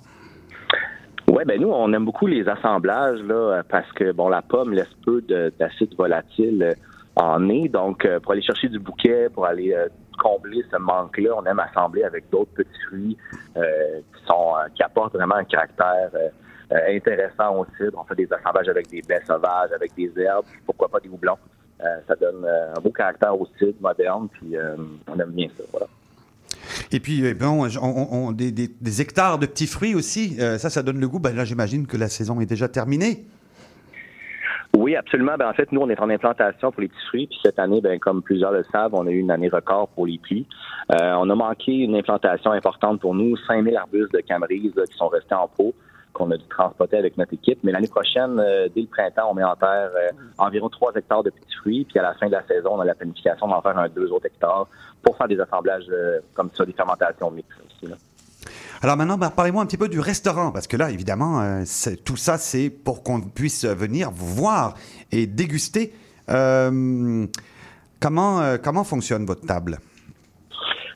[1.29, 4.93] Ouais, ben nous, on aime beaucoup les assemblages là, parce que bon, la pomme laisse
[5.05, 6.75] peu de- d'acide volatile
[7.15, 7.67] en nez.
[7.69, 9.87] Donc, euh, pour aller chercher du bouquet, pour aller euh,
[10.21, 13.17] combler ce manque-là, on aime assembler avec d'autres petits fruits
[13.57, 16.11] euh, qui sont qui apportent vraiment un caractère
[16.87, 17.97] intéressant au cidre.
[17.99, 21.37] On fait des assemblages avec des baies sauvages, avec des herbes, pourquoi pas des houblons.
[22.07, 24.55] Ça donne un beau caractère au cidre moderne, puis
[25.07, 25.63] on aime bien ça.
[25.71, 25.87] Voilà.
[26.91, 30.37] Et puis, on, des, des- hectares de petits fruits aussi.
[30.37, 31.19] Ça, ça donne le goût.
[31.19, 33.25] Ben, là, j'imagine que la saison est déjà terminée.
[34.77, 35.33] Oui, absolument.
[35.37, 37.27] Ben, en fait, nous, on est en implantation pour les petits fruits.
[37.27, 40.05] Puis cette année, ben, comme plusieurs le savent, on a eu une année record pour
[40.05, 40.47] les pluies.
[40.91, 44.95] Euh, on a manqué une implantation importante pour nous, 5000 arbustes de camerise là, qui
[44.95, 45.73] sont restés en pot,
[46.13, 47.59] qu'on a dû transporter avec notre équipe.
[47.63, 51.23] Mais l'année prochaine, euh, dès le printemps, on met en terre euh, environ 3 hectares
[51.23, 51.85] de petits fruits.
[51.85, 54.11] Puis à la fin de la saison, on a la planification d'en faire un 2
[54.11, 54.67] autres hectares
[55.03, 57.91] pour faire des assemblages euh, comme ça, des fermentations mixtes aussi.
[57.91, 57.97] là.
[58.81, 61.63] Alors maintenant, ben, parlez-moi un petit peu du restaurant, parce que là, évidemment, euh,
[62.03, 64.75] tout ça, c'est pour qu'on puisse venir voir
[65.11, 65.93] et déguster.
[66.29, 67.25] Euh,
[67.99, 69.77] comment, euh, comment fonctionne votre table?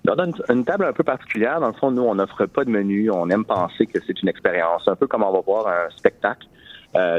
[0.07, 1.59] On a une, table un peu particulière.
[1.59, 3.09] Dans le fond, nous, on n'offre pas de menu.
[3.11, 6.47] On aime penser que c'est une expérience, un peu comme on va voir un spectacle.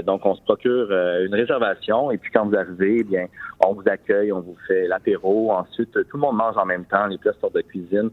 [0.06, 3.26] Donc, on se procure une réservation et puis quand vous arrivez, eh bien,
[3.62, 5.52] on vous accueille, on vous fait l'apéro.
[5.52, 7.06] Ensuite, tout le monde mange en même temps.
[7.08, 8.10] Les plats sortent de cuisine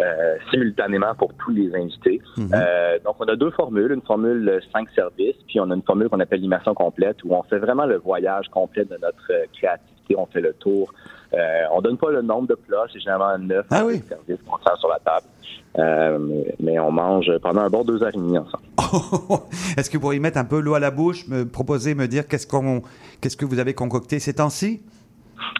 [0.00, 2.20] euh, simultanément pour tous les invités.
[2.38, 6.08] Euh, donc, on a deux formules, une formule 5 services, puis on a une formule
[6.08, 10.14] qu'on appelle l'immersion complète, où on fait vraiment le voyage complet de notre euh, créativité.
[10.16, 10.92] On fait le tour.
[11.34, 14.02] Euh, on donne pas le nombre de plats, c'est généralement neuf Ah oui.
[14.08, 15.26] services qu'on sert sur la table.
[15.78, 18.64] Euh, mais, mais on mange pendant un bon deux heures et demie ensemble.
[19.78, 22.28] Est-ce que vous pourriez mettre un peu l'eau à la bouche, me proposer, me dire
[22.28, 22.82] qu'est-ce qu'on,
[23.22, 24.82] qu'est-ce que vous avez concocté ces temps-ci?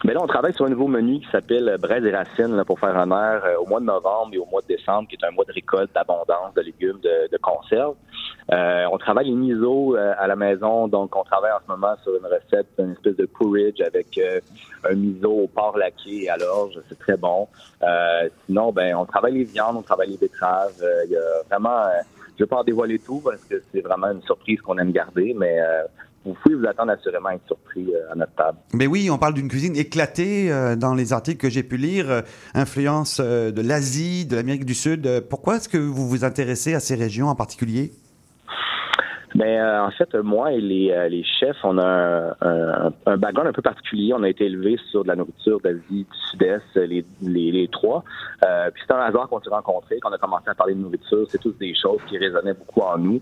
[0.05, 2.95] Mais là, on travaille sur un nouveau menu qui s'appelle Braise et racines pour faire
[2.95, 5.45] honneur euh, au mois de novembre et au mois de décembre, qui est un mois
[5.45, 7.95] de récolte, d'abondance de légumes, de, de conserve.
[8.51, 11.95] Euh, on travaille les miso euh, à la maison, donc on travaille en ce moment
[12.03, 14.39] sur une recette, une espèce de porridge avec euh,
[14.89, 17.47] un miso au porc laqué et à l'orge, c'est très bon.
[17.81, 20.83] Euh, sinon, ben, on travaille les viandes, on travaille les betteraves.
[21.05, 21.83] Il y a vraiment,
[22.37, 25.33] je vais pas en dévoiler tout parce que c'est vraiment une surprise qu'on aime garder,
[25.37, 25.59] mais
[26.25, 28.57] vous vous attendre assurément à être surpris euh, à notre table.
[28.73, 32.09] Mais oui, on parle d'une cuisine éclatée euh, dans les articles que j'ai pu lire,
[32.09, 32.21] euh,
[32.53, 35.25] influence de l'Asie, de l'Amérique du Sud.
[35.29, 37.91] Pourquoi est-ce que vous vous intéressez à ces régions en particulier?
[39.35, 43.17] Mais euh, en fait, moi et les, euh, les chefs, on a un, un, un
[43.17, 44.13] background un peu particulier.
[44.13, 48.03] On a été élevés sur de la nourriture d'Asie du Sud-Est, les, les, les trois.
[48.45, 51.25] Euh, puis c'est un hasard qu'on s'est rencontrés, qu'on a commencé à parler de nourriture.
[51.29, 53.21] C'est tous des choses qui résonnaient beaucoup en nous.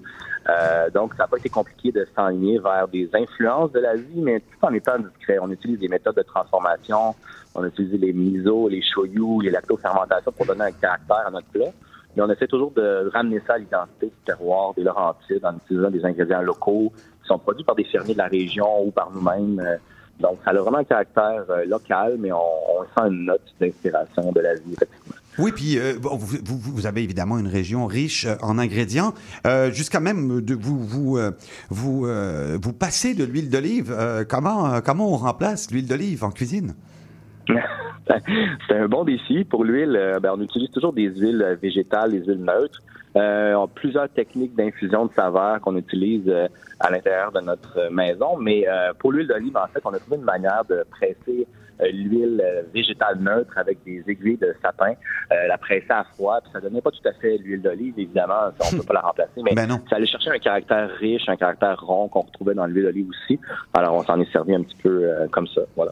[0.49, 4.41] Euh, donc, ça n'a pas été compliqué de s'enligner vers des influences de l'Asie, mais
[4.41, 5.39] tout en étant discret.
[5.41, 7.15] On utilise des méthodes de transformation.
[7.55, 11.71] On utilise les miso, les shoyu, les lactofermentations pour donner un caractère à notre plat.
[12.17, 16.03] On essaie toujours de ramener ça à l'identité du terroir des Laurentides en utilisant des
[16.05, 19.59] ingrédients locaux qui sont produits par des fermiers de la région ou par nous-mêmes.
[19.59, 19.77] Euh,
[20.19, 24.41] Donc, ça a vraiment un caractère euh, local, mais on, sent une note d'inspiration de
[24.41, 25.15] l'Asie, effectivement.
[25.39, 29.13] Oui, puis euh, vous, avez évidemment une région riche en ingrédients,
[29.71, 31.17] jusqu'à même de vous vous
[31.69, 32.05] vous
[32.61, 33.95] vous passez de l'huile d'olive.
[34.27, 36.73] Comment comment on remplace l'huile d'olive en cuisine?
[38.67, 39.43] C'est un bon défi.
[39.43, 42.81] Pour l'huile, euh, ben, on utilise toujours des huiles végétales, des huiles neutres.
[43.15, 46.47] Euh, on a plusieurs techniques d'infusion de saveurs qu'on utilise euh,
[46.79, 48.37] à l'intérieur de notre maison.
[48.37, 51.47] Mais euh, pour l'huile d'olive, en fait, on a trouvé une manière de presser
[51.91, 52.43] l'huile
[52.75, 54.91] végétale neutre avec des aiguilles de sapin,
[55.31, 56.39] euh, la presser à froid.
[56.43, 59.41] Puis ça donnait pas tout à fait l'huile d'olive, évidemment, on peut pas la remplacer.
[59.43, 59.81] Mais Ben non.
[59.89, 63.39] ça allait chercher un caractère riche, un caractère rond qu'on retrouvait dans l'huile d'olive aussi.
[63.73, 65.61] Alors on s'en est servi un petit peu comme ça.
[65.75, 65.91] Voilà.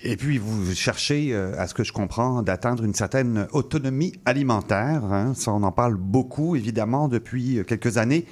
[0.00, 5.04] Et puis, vous cherchez, euh, à ce que je comprends, d'atteindre une certaine autonomie alimentaire.
[5.04, 5.32] hein.
[5.48, 8.24] On en parle beaucoup, évidemment, depuis euh, quelques années.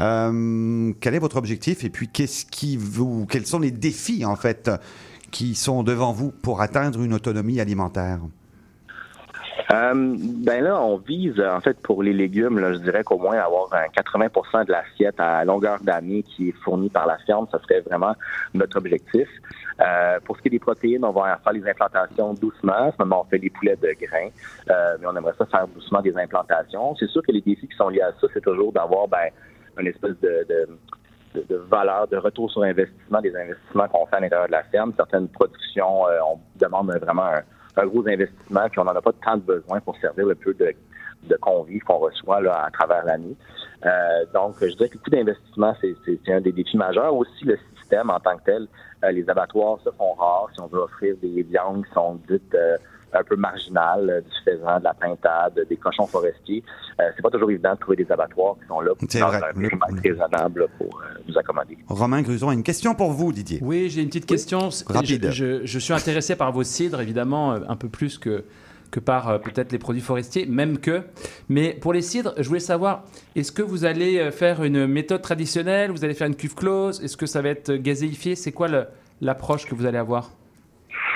[0.00, 1.84] Euh, quel est votre objectif?
[1.84, 4.68] Et puis qu'est-ce qui vous, quels sont les défis, en fait,
[5.30, 8.20] qui sont devant vous pour atteindre une autonomie alimentaire?
[9.72, 13.38] Euh, ben là, on vise, en fait, pour les légumes, là, je dirais qu'au moins
[13.38, 17.58] avoir un 80% de l'assiette à longueur d'année qui est fournie par la ferme, ça
[17.60, 18.14] serait vraiment
[18.52, 19.28] notre objectif.
[19.80, 22.72] Euh, pour ce qui est des protéines, on va faire les implantations doucement.
[22.72, 24.28] En ce on fait les poulets de grains,
[24.70, 26.94] euh, mais on aimerait ça faire doucement des implantations.
[26.96, 29.30] C'est sûr que les défis qui sont liés à ça, c'est toujours d'avoir ben,
[29.78, 30.46] une espèce de,
[31.34, 34.92] de valeur, de retour sur investissement, des investissements qu'on fait à l'intérieur de la ferme.
[34.96, 37.42] Certaines productions, euh, on demande vraiment un,
[37.76, 40.54] un gros investissement, puis on n'en a pas tant de besoin pour servir le peu
[40.54, 40.74] de,
[41.24, 43.36] de convives qu'on reçoit là, à travers l'année.
[43.84, 43.90] Euh,
[44.32, 47.14] donc, je dirais que le coût d'investissement, c'est, un des défis majeurs.
[47.14, 48.68] Aussi, le système en tant que tel,
[49.04, 52.54] euh, les abattoirs se font rares si on veut offrir des viandes qui sont dites
[52.54, 52.76] euh,
[53.14, 56.62] un peu marginales, euh, du faisan, de la pintade, des cochons forestiers.
[57.00, 58.92] Euh, c'est pas toujours évident de trouver des abattoirs qui sont là
[59.28, 59.40] vrai.
[59.54, 61.78] un raisonnable pour euh, nous accommoder.
[61.88, 63.58] Romain Gruson a une question pour vous, Didier.
[63.62, 64.68] Oui, j'ai une petite question.
[64.86, 65.30] Rapide.
[65.30, 68.44] Je, je- je suis intéressé par vos cidres, évidemment, euh, un peu plus que,
[68.90, 71.02] que par euh, peut-être les produits forestiers, même que.
[71.48, 73.04] Mais pour les cidres, je voulais savoir,
[73.36, 75.90] est-ce que vous allez faire une méthode traditionnelle?
[75.90, 77.02] Vous allez faire une cuve close?
[77.02, 78.36] Est-ce que ça va être gazéifié?
[78.36, 78.68] C'est quoi
[79.20, 80.30] l'approche que vous allez avoir?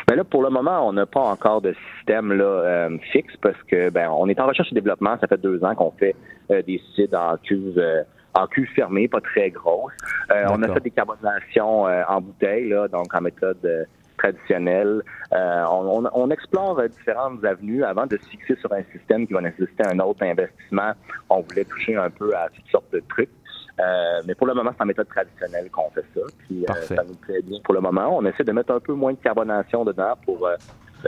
[0.09, 3.61] Ben là, pour le moment, on n'a pas encore de système là, euh, fixe parce
[3.65, 5.17] que ben on est en recherche et développement.
[5.21, 6.15] Ça fait deux ans qu'on fait
[6.53, 8.03] euh, des cidres en cuve euh,
[8.35, 9.93] en cuve fermée, pas très grosse.
[10.31, 13.85] Euh, on a fait des carbonations euh, en bouteille, là, donc en méthode euh,
[14.19, 15.03] traditionnelle.
[15.33, 19.33] Euh, on, on- on explore différentes avenues avant de se fixer sur un système qui
[19.33, 20.93] va nécessiter un autre investissement.
[21.31, 23.31] On voulait toucher un peu à toutes sortes de trucs.
[23.79, 26.21] Euh, mais pour le moment, c'est en méthode traditionnelle qu'on fait ça.
[26.39, 28.17] Puis, euh, ça nous plaît bien pour le moment.
[28.17, 30.57] On essaie de mettre un peu moins de carbonation dedans pour euh,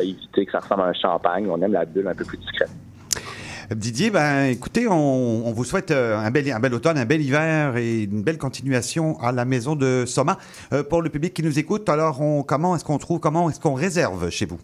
[0.01, 1.49] éviter que ça ressemble à un champagne.
[1.51, 2.71] On aime la bulle un peu plus discrète.
[3.71, 7.77] Didier, ben, écoutez, on, on vous souhaite un bel, un bel automne, un bel hiver
[7.77, 10.39] et une belle continuation à la maison de Soma.
[10.89, 13.75] Pour le public qui nous écoute, alors on, comment est-ce qu'on trouve, comment est-ce qu'on
[13.75, 14.59] réserve chez vous?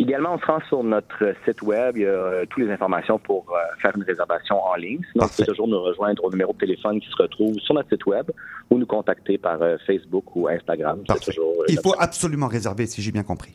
[0.00, 1.98] Idéalement, on se rend sur notre site web.
[1.98, 5.02] Il y a euh, toutes les informations pour euh, faire une réservation en ligne.
[5.12, 7.90] Sinon, vous pouvez toujours nous rejoindre au numéro de téléphone qui se retrouve sur notre
[7.90, 8.30] site web
[8.70, 11.02] ou nous contacter par euh, Facebook ou Instagram.
[11.22, 13.54] Toujours, Il faut absolument réserver, si j'ai bien compris.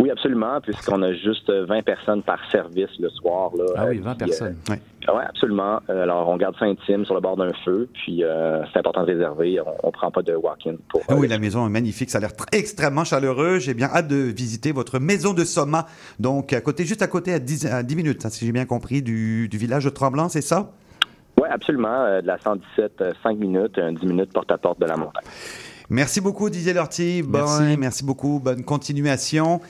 [0.00, 3.50] Oui, absolument, puisqu'on a juste euh, 20 personnes par service le soir.
[3.56, 4.56] Là, Ah oui, Euh, 20 puis, personnes.
[4.68, 4.76] oui,
[5.28, 5.80] absolument.
[5.90, 9.02] Euh, alors, on garde ça intime sur le bord d'un feu, puis euh, c'est important
[9.02, 9.60] de réserver.
[9.60, 11.02] On, on prend pas de walk-in pour.
[11.08, 13.58] Ah euh, oui, la maison est magnifique, ça a l'air tr- extrêmement chaleureux.
[13.58, 15.86] J'ai bien hâte de visiter votre maison de Soma.
[16.18, 18.66] Donc, à côté, juste à côté, à 10, à 10 minutes, hein, si j'ai bien
[18.66, 20.70] compris, du, du village de Tremblant, c'est ça?
[21.40, 22.02] Oui, absolument.
[22.04, 25.24] euh, de la 117, euh, 5 minutes, euh, 10 minutes porte-à-porte de la montagne.
[25.90, 27.22] Merci beaucoup Didier Lorty.
[27.22, 27.76] Bon, Merci.
[27.78, 28.40] merci beaucoup.
[28.40, 29.60] Bonne continuation.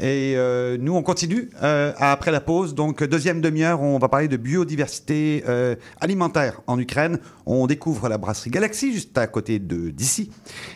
[0.00, 2.74] Et euh, nous, on continue euh, après la pause.
[2.74, 7.18] Donc, deuxième demi-heure, on va parler de biodiversité euh, alimentaire en Ukraine.
[7.46, 10.30] On découvre la brasserie Galaxy, juste à côté de d'ici.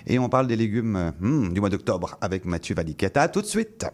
[0.08, 2.74] Et on parle des légumes euh, hmm, du mois d'octobre avec Mathieu.
[3.14, 3.86] À tout de suite.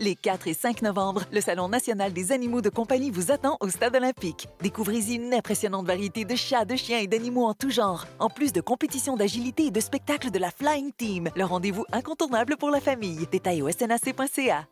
[0.00, 3.68] Les 4 et 5 novembre, le Salon national des animaux de compagnie vous attend au
[3.68, 4.46] Stade olympique.
[4.62, 8.52] Découvrez-y une impressionnante variété de chats, de chiens et d'animaux en tout genre, en plus
[8.52, 11.30] de compétitions d'agilité et de spectacles de la Flying Team.
[11.34, 13.26] Le rendez-vous incontournable pour la famille.
[13.32, 14.68] Détails au snac.ca.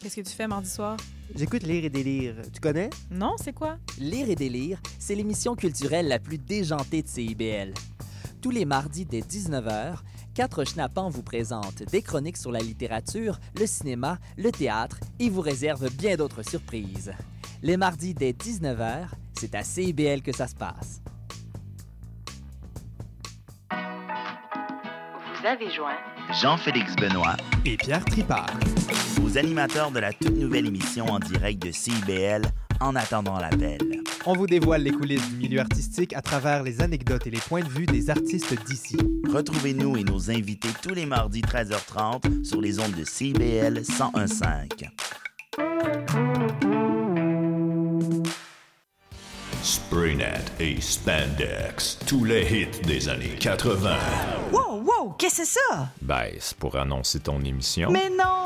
[0.00, 0.96] Qu'est-ce que tu fais mardi soir?
[1.34, 2.36] J'écoute Lire et délire.
[2.50, 2.88] Tu connais?
[3.10, 3.76] Non, c'est quoi?
[3.98, 7.74] Lire et délire, c'est l'émission culturelle la plus déjantée de CIBL.
[8.40, 9.96] Tous les mardis dès 19h,
[10.36, 15.40] quatre schnappants vous présentent des chroniques sur la littérature, le cinéma, le théâtre et vous
[15.40, 17.14] réservent bien d'autres surprises.
[17.62, 21.00] Les mardis dès 19h, c'est à CIBL que ça se passe.
[23.70, 25.96] Vous avez joint
[26.42, 28.58] Jean-Félix Benoît et Pierre Tripart,
[29.24, 32.42] aux animateurs de la toute nouvelle émission en direct de CIBL
[32.80, 33.78] En attendant l'appel.
[34.28, 37.62] On vous dévoile les coulisses du milieu artistique à travers les anecdotes et les points
[37.62, 38.96] de vue des artistes d'ici.
[39.32, 44.42] Retrouvez-nous et nos invités tous les mardis 13h30 sur les ondes de CIBL 1015.
[49.62, 53.96] Spraynet et Spandex, tous les hits des années 80.
[54.52, 55.88] Wow, wow, qu'est-ce que c'est ça?
[56.02, 57.90] Ben, c'est pour annoncer ton émission.
[57.92, 58.45] Mais non,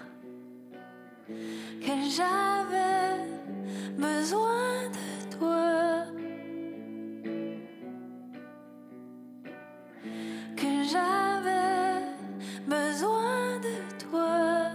[1.81, 3.25] que j'avais
[3.97, 6.05] besoin de toi,
[10.55, 12.05] que j'avais
[12.67, 13.75] besoin de
[14.09, 14.71] toi.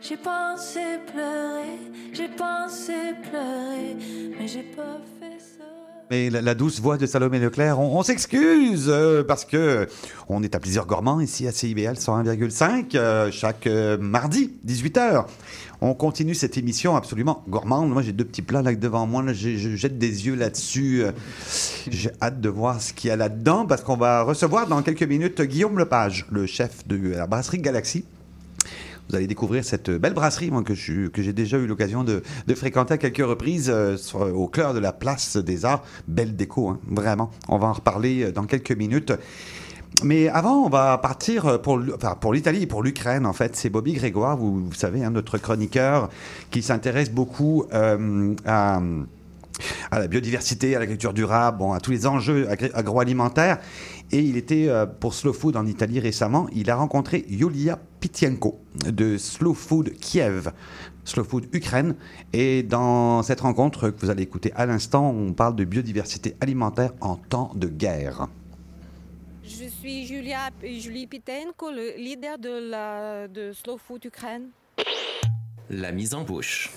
[0.00, 1.78] J'ai pensé pleurer,
[2.12, 3.96] j'ai pensé pleurer,
[4.38, 5.61] mais j'ai pas fait ça.
[6.12, 9.88] Mais la, douce voix de Salomé Leclerc, on, s'excuse euh, parce que
[10.28, 15.24] on est à plaisir gourmand ici à CIBL 101,5 euh, chaque euh, mardi 18h.
[15.80, 17.88] On continue cette émission absolument gourmande.
[17.88, 19.24] Moi, j'ai deux petits plats là devant moi.
[19.32, 21.04] Je, je jette des yeux là-dessus.
[21.88, 25.04] J'ai hâte de voir ce qu'il y a là-dedans parce qu'on va recevoir dans quelques
[25.04, 28.04] minutes Guillaume Lepage, le chef de la brasserie Galaxy.
[29.08, 32.22] Vous allez découvrir cette belle brasserie moi, que, j'ai déjà eu l'occasion de,
[32.54, 33.96] fréquenter à quelques reprises euh,
[34.32, 35.84] au cœur de la place des Arts.
[36.08, 37.30] Belle déco, hein, vraiment.
[37.48, 39.12] On va en reparler euh, dans quelques minutes.
[40.02, 43.54] Mais avant, on va partir enfin, pour l'Italie pour l'Ukraine, en fait.
[43.56, 46.08] C'est Bobby Grégoire, vous, savez, hein, notre chroniqueur,
[46.50, 48.34] qui s'intéresse beaucoup euh,
[49.90, 53.58] à la biodiversité, à l'agriculture durable, à tous les enjeux agroalimentaires.
[54.10, 56.46] Et il était euh, pour Slow Food en Italie récemment.
[56.52, 60.50] Il a rencontré Yulia Pitienko de Slow Food Kiev,
[61.04, 61.94] Slow Food Ukraine.
[62.32, 66.90] Et dans cette rencontre que vous allez écouter à l'instant, on parle de biodiversité alimentaire
[67.00, 68.26] en temps de guerre.
[69.44, 74.48] Je suis Julia, Julie Pitenko, le leader de, la, de Slow Food Ukraine.
[75.70, 76.72] La mise en bouche.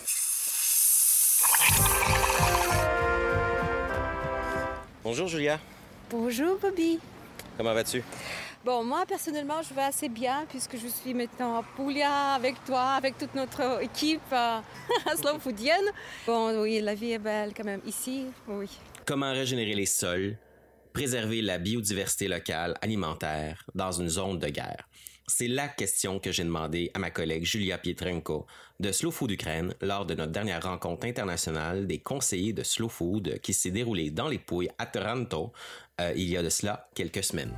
[5.04, 5.60] Bonjour Julia,
[6.12, 7.00] Bonjour Bobby.
[7.58, 8.04] comment vas-tu?
[8.66, 12.94] Bon, moi personnellement, je vais assez bien puisque je suis maintenant à Puglia avec toi,
[12.94, 14.60] avec toute notre équipe euh,
[15.18, 15.86] slow foodienne.
[16.26, 18.68] Bon, oui, la vie est belle quand même ici, oui.
[19.06, 20.36] Comment régénérer les sols,
[20.94, 24.90] préserver la biodiversité locale alimentaire dans une zone de guerre?
[25.28, 28.48] C'est la question que j'ai demandé à ma collègue Julia Pietrenko
[28.80, 33.40] de Slow Food Ukraine lors de notre dernière rencontre internationale des conseillers de Slow Food
[33.44, 35.54] qui s'est déroulée dans les Pouilles à Toronto
[36.02, 37.54] euh, il y a de cela quelques semaines.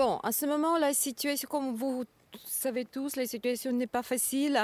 [0.00, 2.04] Bon, à ce moment, la situation, comme vous
[2.46, 4.58] savez tous, la situation n'est pas facile.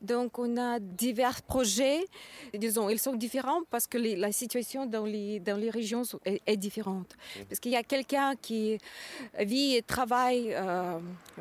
[0.00, 2.06] Donc, on a divers projets.
[2.54, 6.40] Disons, ils sont différents parce que les- la situation dans les, dans les régions est,
[6.46, 7.14] est différente.
[7.46, 8.78] Parce qu'il y a quelqu'un qui
[9.38, 10.98] vit et travaille euh,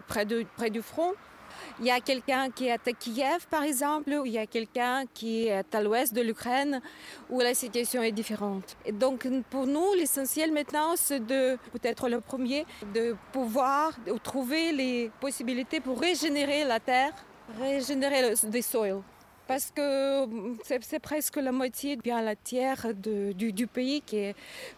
[0.09, 1.13] près, de, près du front.
[1.79, 5.03] Il y a quelqu'un qui est à Kiev, par exemple, ou il y a quelqu'un
[5.13, 6.81] qui est à l'ouest de l'Ukraine,
[7.29, 8.77] où la situation est différente.
[8.93, 13.93] Donc, pour nous, l'essentiel maintenant, c'est de, peut-être le premier, de pouvoir
[14.23, 17.13] trouver les possibilités pour régénérer la terre,
[17.59, 18.61] régénérer le, des.
[19.49, 24.17] Parce que hum, c'est presque la moitié bien la tiers de- du, du pays qui,
[24.17, 24.35] est,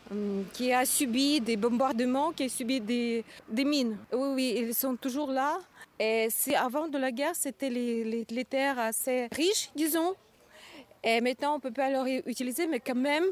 [0.10, 3.98] hum, qui a subi des bombardements, qui a subi des, des mines.
[4.14, 5.58] Oui, oui, ils sont toujours là.
[6.00, 10.14] Et avant de la guerre, c'était les, les- les terres assez riches, disons.
[11.04, 13.26] Et maintenant, on ne peut pas les utiliser, mais quand même,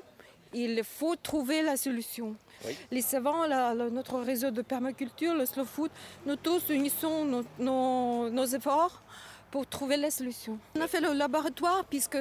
[0.54, 2.36] il faut trouver la solution.
[2.92, 5.92] Les savants, la- la- notre réseau de permaculture, le slow food,
[6.26, 9.02] nous tous unissons nos, nos- nos efforts
[9.52, 10.58] pour trouver la solution.
[10.76, 12.18] On a fait le laboratoire puisque,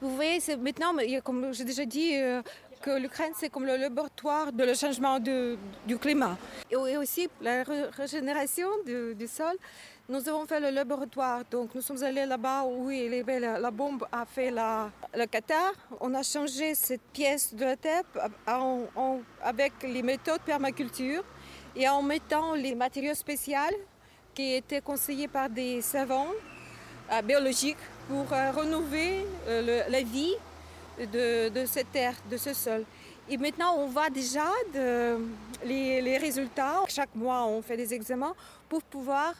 [0.00, 0.92] vous voyez, c'est maintenant,
[1.24, 2.42] comme j'ai déjà dit, euh,
[2.80, 5.56] que l'Ukraine, c'est comme le laboratoire de le changement de-
[5.86, 6.36] du climat.
[6.70, 9.54] Et aussi la ré- régénération du, sol.
[10.08, 14.04] Nous avons fait le laboratoire, donc nous sommes allés là-bas où il la, la bombe
[14.10, 15.72] a fait la, le Qatar.
[16.00, 18.02] On a changé cette pièce de la terre
[18.96, 21.22] en- avec les méthodes permaculture
[21.76, 23.76] et en mettant les matériaux spéciaux
[24.34, 26.32] qui étaient conseillés par des savants
[27.12, 27.76] euh, biologiques
[28.08, 30.34] pour euh, renouveler euh, la vie
[30.98, 32.84] de, de cette terre, de ce sol.
[33.28, 34.46] Et maintenant, on voit déjà
[35.64, 36.80] les, résultats.
[36.88, 38.34] Chaque mois, on fait des examens
[38.68, 39.34] pour pouvoir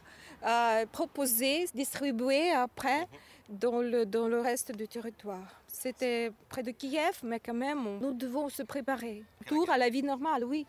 [0.92, 3.06] proposer, distribuer après
[3.48, 5.60] dans le, dans le reste du territoire.
[5.66, 9.24] C'était près de Kiev, mais quand même, nous devons se préparer.
[9.46, 10.64] Tour à la vie normale, oui.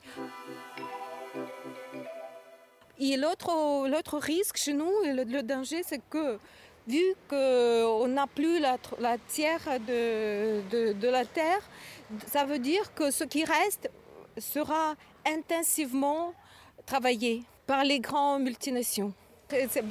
[2.99, 6.39] Et l'autre, risque chez nous, le, le danger, c'est que
[6.87, 11.61] vu qu'on n'a plus la, la tiers de, de, la terre,
[12.27, 13.89] ça veut dire que ce qui reste
[14.37, 16.33] sera intensivement
[16.85, 19.13] travaillé par les grandes multinations.
[19.69, 19.87] C'est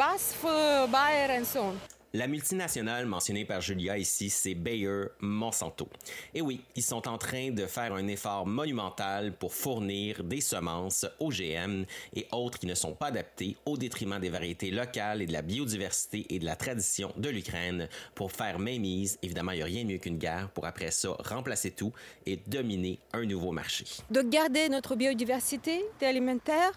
[0.88, 1.74] Bayer et.
[2.14, 5.88] La multinationale mentionnée par Julia ici, c'est Bayer Monsanto.
[6.34, 11.06] Et oui, ils sont en train de faire un effort monumental pour fournir des semences
[11.20, 15.32] OGM et autres qui ne sont pas adaptées au détriment des variétés locales et de
[15.32, 19.18] la biodiversité et de la tradition de l'Ukraine pour faire mainmise.
[19.22, 21.94] Évidemment, il n'y a rien de mieux qu'une guerre pour après ça remplacer tout
[22.26, 23.86] et dominer un nouveau marché.
[24.10, 26.72] de garder notre biodiversité alimentaire.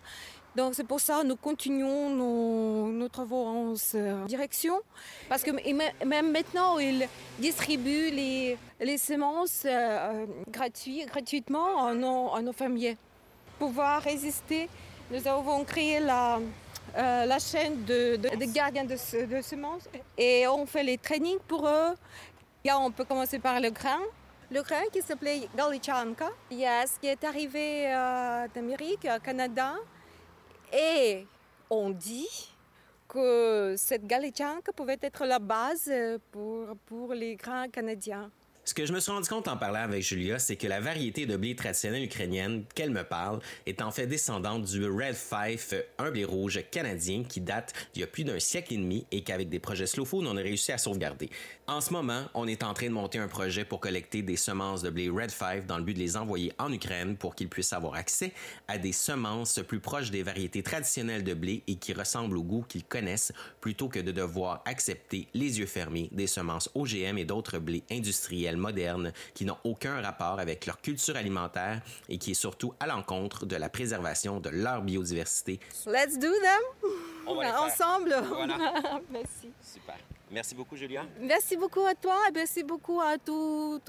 [0.56, 4.80] Donc c'est pour ça que nous continuons nos, travaux en cette direction.
[5.28, 7.08] Parce que même maintenant, ils
[7.40, 12.98] distribuent les, semences euh, gratuit- gratuitement à nos, à fermiers.
[13.60, 14.70] Pour pouvoir résister,
[15.12, 16.40] nous avons créé la,
[16.98, 18.18] euh, chaîne de,
[18.54, 18.96] gardiens de
[19.42, 21.94] semences et on fait les trainings pour eux.
[22.64, 24.00] Là, on peut commencer par le grain.
[24.52, 29.74] Le grain qui s'appelait Galichanka, yes, qui est arrivé euh, d'Amérique, au Canada.
[30.74, 31.26] Et
[31.70, 32.52] on dit
[33.08, 35.92] que cette Galichanka pouvait être la base
[36.32, 38.30] pour, les grains canadiens.
[38.68, 41.28] Ce que je me suis rendu compte en parlant avec Julia, c'est que la variété
[41.28, 46.10] de blé traditionnelle ukrainienne qu'elle me parle est en fait descendante du Red Fife, un
[46.10, 49.50] blé rouge canadien qui date d'il y a plus d'un siècle et demi et qu'avec
[49.50, 51.30] des projets Slow on a réussi à sauvegarder.
[51.68, 54.82] En ce moment, on est en train de monter un projet pour collecter des semences
[54.82, 57.74] de blé Red Five dans le but de les envoyer en Ukraine pour qu'ils puissent
[57.74, 58.34] avoir accès
[58.68, 62.66] à des semences plus proches des variétés traditionnelles de blé et qui ressemblent au goût
[62.68, 67.60] qu'ils connaissent plutôt que de devoir accepter les yeux fermés des semences OGM et d'autres
[67.60, 72.36] blés industriels traditionnelle moderne qui n'ont aucun rapport avec leur culture alimentaire et qui est
[72.36, 75.60] surtout à l'encontre de la préservation de leur biodiversité.
[75.86, 76.92] Let's do them!
[77.28, 78.16] Ensemble!
[78.28, 78.56] Voilà.
[79.12, 79.50] Merci.
[79.62, 79.98] Super.
[80.32, 81.06] Merci beaucoup, Julia.
[81.20, 83.80] Merci beaucoup à toi et merci beaucoup à tous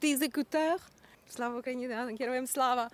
[0.00, 0.78] tes écouteurs.
[1.26, 1.88] Slava Ukraini,
[2.46, 2.88] Slava.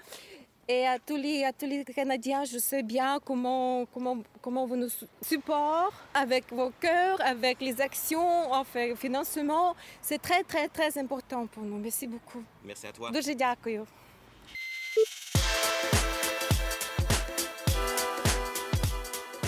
[0.72, 4.76] Et à tous, les, à tous les Canadiens, je sais bien comment, comment, comment vous
[4.76, 9.76] nous su- supportez avec vos cœurs, avec les actions, enfin, financement.
[10.00, 11.80] C'est très, très, très important pour nous.
[11.80, 12.44] Merci beaucoup.
[12.64, 13.10] Merci à toi.
[13.10, 13.86] Дуже дякую.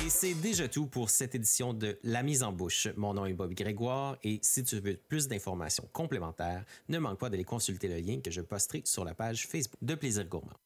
[0.03, 2.87] Et c'est déjà tout pour cette édition de La mise en bouche.
[2.97, 7.29] Mon nom est Bob Grégoire et si tu veux plus d'informations complémentaires, ne manque pas
[7.29, 10.57] d'aller consulter le lien que je posterai sur la page Facebook de Plaisir Gourmand.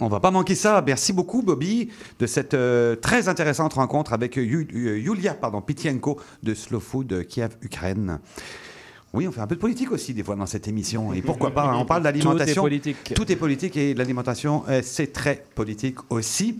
[0.00, 0.82] On, va pas manquer ça.
[0.86, 6.18] Merci beaucoup, Bobby, de cette euh, très intéressante rencontre avec Yu- Yu- Yulia pardon, Pitienko
[6.42, 8.20] de Slow Food Kiev, Ukraine.
[9.12, 11.12] Oui, on fait un peu de politique aussi des fois dans cette émission.
[11.12, 12.62] Et pourquoi pas hein, On parle d'alimentation.
[12.62, 13.14] Tout est politique.
[13.14, 16.58] Tout est politique et l'alimentation, euh, c'est très politique aussi.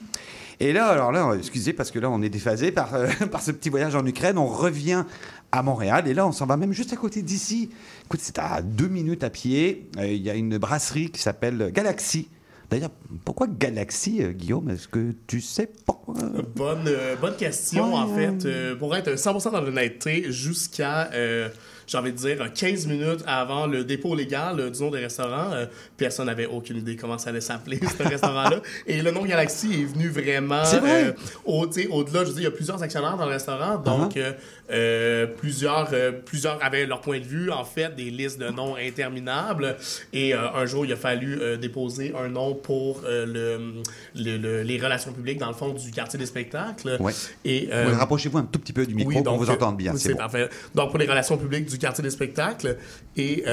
[0.60, 3.50] Et là, alors là, excusez parce que là, on est déphasé par, euh, par ce
[3.50, 4.38] petit voyage en Ukraine.
[4.38, 5.04] On revient
[5.50, 7.70] à Montréal et là, on s'en va même juste à côté d'ici.
[8.04, 9.88] Écoute, c'est à deux minutes à pied.
[9.98, 12.28] Euh, Il y a une brasserie qui s'appelle Galaxy.
[12.70, 12.90] D'ailleurs,
[13.24, 14.70] pourquoi Galaxy, euh, Guillaume?
[14.70, 16.14] Est-ce que tu sais pourquoi?
[16.56, 18.00] Bonne, euh, bonne question, Ouais.
[18.00, 18.46] en fait.
[18.46, 21.48] Euh, pour être 100% dans l'honnêteté, jusqu'à euh,
[21.86, 25.52] j'ai envie de dire, 15 minutes avant le dépôt légal euh, du nom des restaurants.
[25.52, 28.60] Euh, personne n'avait aucune idée comment ça allait s'appeler, ce restaurant-là.
[28.86, 31.04] Et le nom Galaxy est venu vraiment vrai.
[31.08, 31.12] euh,
[31.44, 32.24] au, au-delà.
[32.24, 34.18] Je veux dire, il y a plusieurs actionnaires dans le restaurant, donc Uh-huh.
[34.18, 34.32] euh,
[34.70, 38.76] euh, plusieurs, euh, plusieurs avaient leur point de vue, en fait, des listes de noms
[38.76, 39.76] interminables.
[40.12, 43.72] Et euh, un jour, il a fallu déposer un nom pour le,
[44.14, 46.96] le- le- les relations publiques, dans le fond, du quartier des spectacles.
[47.00, 47.12] Ouais.
[47.44, 49.94] Et, Rapprochez-vous un tout petit peu du micro oui, pour donc, vous euh, entendre bien.
[49.96, 50.18] C'est bon.
[50.18, 50.48] parfait.
[50.74, 52.76] Donc, pour les relations publiques du quartier des spectacles.
[53.16, 53.44] Et.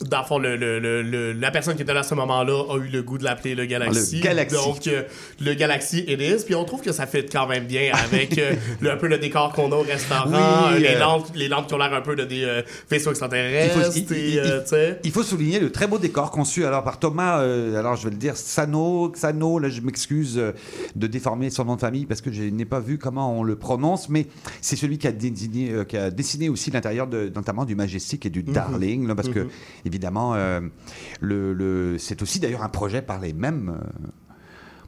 [0.00, 2.88] Dans le fond, le, le- la personne qui était là à ce moment-là a eu
[2.88, 4.16] le goût de l'appeler le Galaxy.
[4.16, 4.56] Le Galaxy.
[4.56, 5.02] Donc, euh,
[5.40, 6.44] le Galaxy it is.
[6.44, 8.52] Puis on trouve que ça fait quand même bien avec euh,
[8.90, 11.66] un peu le décor qu'on a au restaurant, Oui, euh, les, euh, lampes, les lampes
[11.68, 12.40] qui ont l'air un peu de des
[12.90, 13.92] vaisseaux Il faut, extraterrestres.
[13.96, 17.38] il- et, il- faut souligner le très beau décor conçu alors par Thomas,
[17.78, 20.34] alors je vais le dire, Sano, Xano, là je m'excuse
[20.96, 23.56] de déformer son nom de famille parce que je n'ai pas vu comment on le
[23.56, 24.26] prononce, mais
[24.60, 28.42] c'est celui qui a, désigné, qui a dessiné aussi l'intérieur notamment du Majestic et du
[28.42, 28.52] Mhm.
[28.52, 29.48] Darling, là, parce que Mhm.
[29.84, 30.60] Évidemment, euh,
[31.98, 34.08] c'est aussi d'ailleurs un projet par les mêmes euh,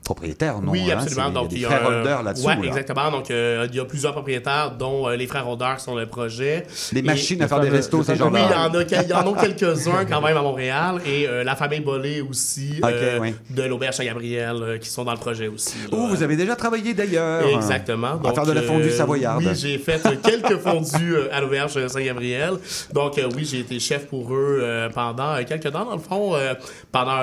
[0.08, 1.26] propriétaires, non Oui, hein, absolument.
[1.28, 2.46] c'est- Donc, il y a frères euh, Holder là-dessous.
[2.46, 2.64] ouais, là.
[2.66, 3.10] exactement.
[3.10, 6.06] Donc, euh, il y a plusieurs propriétaires, dont euh, les frères Holder qui sont le
[6.06, 6.66] projet.
[6.92, 8.40] Les Et- machines à faire des restos, ces Oui, gens-là.
[8.40, 11.00] il y en a, quel- il y en a quelques-uns quand même à Montréal.
[11.06, 13.34] Et euh, la famille Bollé aussi, euh, oui.
[13.50, 15.76] de l'Auberge Saint-Gabriel, euh, qui sont dans le projet aussi.
[15.92, 17.46] Oh, vous avez déjà travaillé d'ailleurs.
[17.46, 18.18] Exactement.
[18.24, 19.44] À faire de la fondue euh, savoyarde.
[19.46, 22.54] Oui, j'ai fait quelques fondues à l'auberge Saint-Gabriel.
[22.92, 26.34] Donc, euh, oui, j'ai été chef pour eux euh, pendant quelques temps, dans le fond,
[26.34, 26.54] euh,
[26.92, 27.18] pendant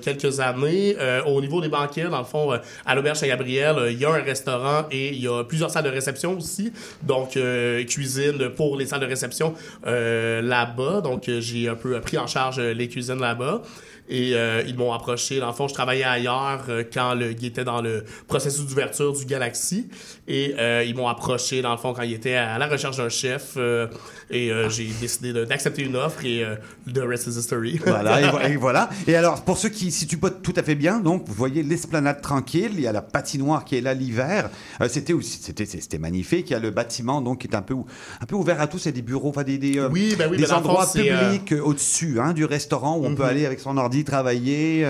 [0.00, 0.96] quelques années.
[1.00, 4.04] Euh, au niveau des banquets, dans le fond, euh, à l'auberge Saint-Gabriel, euh, il y
[4.04, 6.72] a un restaurant et il y a plusieurs salles de réception aussi.
[7.02, 9.54] Donc, euh, cuisine pour les salles de réception
[9.84, 11.00] là-bas.
[11.00, 13.62] Donc, j'ai un peu pris en charge les cuisines là-bas.
[14.08, 15.38] Et euh, ils m'ont approché.
[15.40, 19.12] Dans le fond, je travaillais ailleurs euh, quand le, il était dans le processus d'ouverture
[19.12, 19.88] du Galaxy.
[20.28, 23.08] Et euh, ils m'ont approché, dans le fond, quand il était à la recherche d'un
[23.08, 23.56] chef.
[24.30, 26.44] et j'ai décidé de- d'accepter une offre et
[26.92, 27.78] the rest is history.
[27.86, 28.90] Voilà et, vo- et voilà.
[29.06, 31.62] Et alors, pour ceux qui ne situent pas tout à fait bien, donc, vous voyez
[31.62, 34.50] l'esplanade tranquille, il y a la patinoire qui est là l'hiver.
[34.88, 36.50] C'était aussi, c'était, magnifique.
[36.50, 37.74] Il y a le bâtiment, donc, qui est un peu,
[38.20, 38.84] un peu ouvert à tous.
[38.84, 40.86] Il y a des bureaux, enfin, des, des, Oui, ben oui, des ben fond, endroits
[40.92, 43.28] publics au-dessus hein, du restaurant où on peut Mhm.
[43.28, 44.86] aller avec son travailler.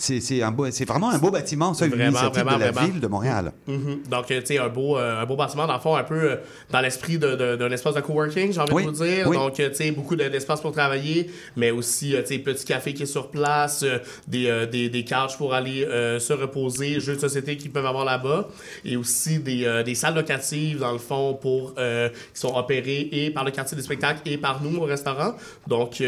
[0.00, 2.70] C'est, un beau, c'est vraiment un beau bâtiment, ça, une Vraiment, initiative vraiment, de la
[2.70, 2.92] vraiment.
[2.92, 3.52] ville de Montréal.
[3.66, 4.02] Mhm.
[4.08, 6.14] Donc, euh, tu sais, un beau, euh, un beau bâtiment, dans le fond, un peu
[6.32, 6.36] euh,
[6.70, 9.26] dans l'esprit d'un espace de coworking, j'ai envie Oui, de vous dire.
[9.28, 9.36] oui.
[9.36, 13.02] Donc, tu sais, beaucoup de- d'espace pour travailler, mais aussi, tu sais, petit café qui
[13.02, 13.84] est sur place,
[14.28, 18.04] des, des, des couches pour aller euh, se reposer, jeux de société qu'ils peuvent avoir
[18.04, 18.48] là-bas,
[18.84, 23.08] et aussi des, euh, des salles locatives, dans le fond, pour euh, qui sont opérées
[23.10, 25.34] et par le quartier des spectacles et par nous au restaurant.
[25.66, 26.00] Donc,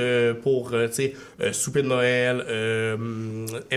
[0.43, 1.14] pour, tu sais,
[1.53, 2.45] souper de Noël,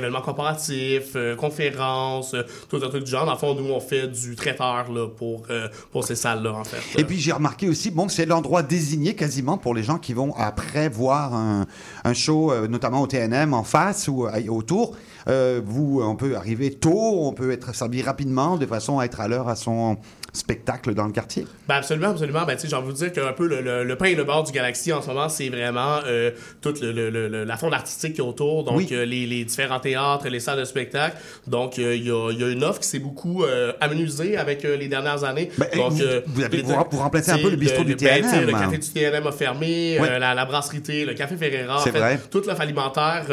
[0.04, 3.26] événements corporatifs, euh, conférences, euh, tout un truc du genre.
[3.26, 6.64] Dans le fond, nous, on fait du traiteur là, pour, euh, pour ces salles-là, en
[6.64, 6.99] fait.
[6.99, 10.34] Et puis j'ai remarqué aussi, bon, c'est l'endroit désigné quasiment pour les gens qui vont
[10.36, 11.66] après voir un,
[12.04, 14.95] un show, notamment au TNM en face ou autour.
[15.28, 19.28] Vous, on peut arriver tôt, on peut être servi rapidement de façon à être à
[19.28, 19.97] l'heure à son
[20.34, 21.46] spectacle dans le quartier?
[21.68, 22.44] Ben absolument, absolument.
[22.46, 24.16] Ben, tu sais, j'ai envie de vous dire qu'un peu le, le, le pain et
[24.16, 26.32] le beurre du Galaxy en ce moment, c'est vraiment euh,
[26.62, 28.64] toute le, le- le- le- la fonte artistique qui est autour.
[28.64, 28.88] Donc, Oui.
[28.92, 31.18] euh, les, les différents théâtres, les salles de spectacle.
[31.48, 33.46] Donc, euh, il y, y a une offre qui s'est beaucoup
[33.80, 35.50] amenuisée avec les dernières années.
[35.76, 38.56] Donc, vous- vous avez- vous vous remplacez un peu le bistrot du ben, TNM, Le
[38.56, 38.60] hein.
[38.60, 42.20] café du TNM a fermé, la, la brasserie T, le café en fait, vrai.
[42.32, 43.26] Toute l'offre alimentaire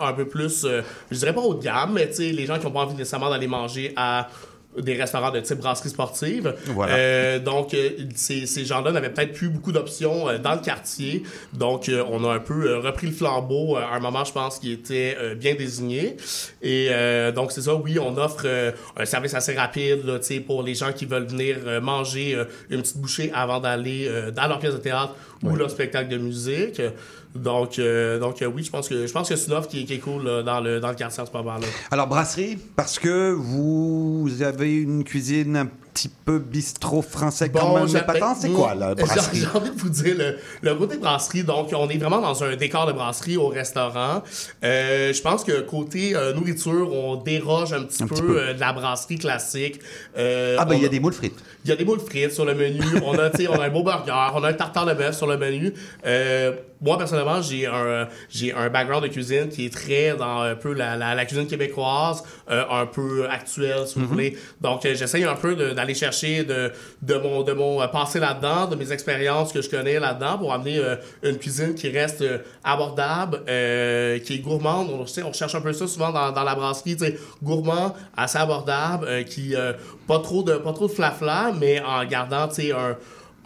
[0.00, 0.66] un peu plus,
[1.10, 2.94] je dirais pas haut de gamme, mais tu sais, les gens qui n'ont pas envie
[2.94, 4.28] nécessairement d'aller manger à
[4.80, 6.54] des restaurants de type brasserie sportive.
[6.66, 6.94] Voilà.
[6.94, 11.22] Euh, donc, euh, ces, ces gens-là n'avaient peut-être plus beaucoup d'options euh, dans le quartier.
[11.52, 14.32] Donc, euh, on a un peu euh, repris le flambeau euh, à un moment, je
[14.32, 16.16] pense, qui était euh, bien désigné.
[16.62, 20.26] Et euh, donc, c'est ça, oui, on offre euh, un service assez rapide là, tu
[20.26, 24.06] sais, pour les gens qui veulent venir euh, manger euh, une petite bouchée avant d'aller
[24.08, 26.82] euh, dans leur pièce de théâtre ou leur spectacle de musique.
[27.38, 29.80] Donc, euh, donc euh, oui, je pense que je pense que c'est une offre qui,
[29.88, 31.66] est- cool là, dans, le, dans le quartier en ce moment-là.
[31.90, 35.68] Alors brasserie, parce que vous avez une cuisine
[35.98, 39.38] petit peu bistrot français quand même j'ai- épatant, c'est quoi la brasserie?
[39.40, 41.42] J'ai envie de vous dire le, le côté brasserie.
[41.44, 44.22] Donc, on est vraiment dans un décor de brasserie au restaurant.
[44.64, 48.38] Euh, je pense que côté euh, nourriture, on déroge un petit Un peu, petit peu.
[48.40, 49.80] euh, de la brasserie classique.
[50.16, 51.38] Ah ben il y a des moules frites.
[51.64, 52.80] il y a des moules frites sur le menu.
[53.04, 54.12] On a, on a un beau burger.
[54.34, 55.72] On a un tartare de bœuf sur le menu.
[56.80, 60.72] Moi, personnellement, j'ai un, j'ai un background de cuisine qui est très dans un peu
[60.74, 64.06] la, la, la cuisine québécoise, un peu actuelle, si vous Mhm.
[64.06, 64.38] voulez.
[64.60, 66.70] Donc, j'essaye un peu de- d'aller chercher de,
[67.02, 70.52] de mon, de mon euh, passé là-dedans, de mes expériences que je connais là-dedans pour
[70.52, 74.90] amener euh, une cuisine qui reste euh, abordable, qui est gourmande.
[74.90, 76.96] On, cherche un peu ça souvent dans, dans la brasserie,
[77.42, 79.54] gourmand, assez abordable, qui,
[80.06, 82.96] pas trop de, pas trop de flafla, mais en gardant, un,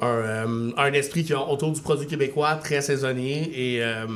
[0.02, 3.50] un, euh, un esprit qui est autour du produit québécois, très saisonnier.
[3.54, 4.06] Et, euh,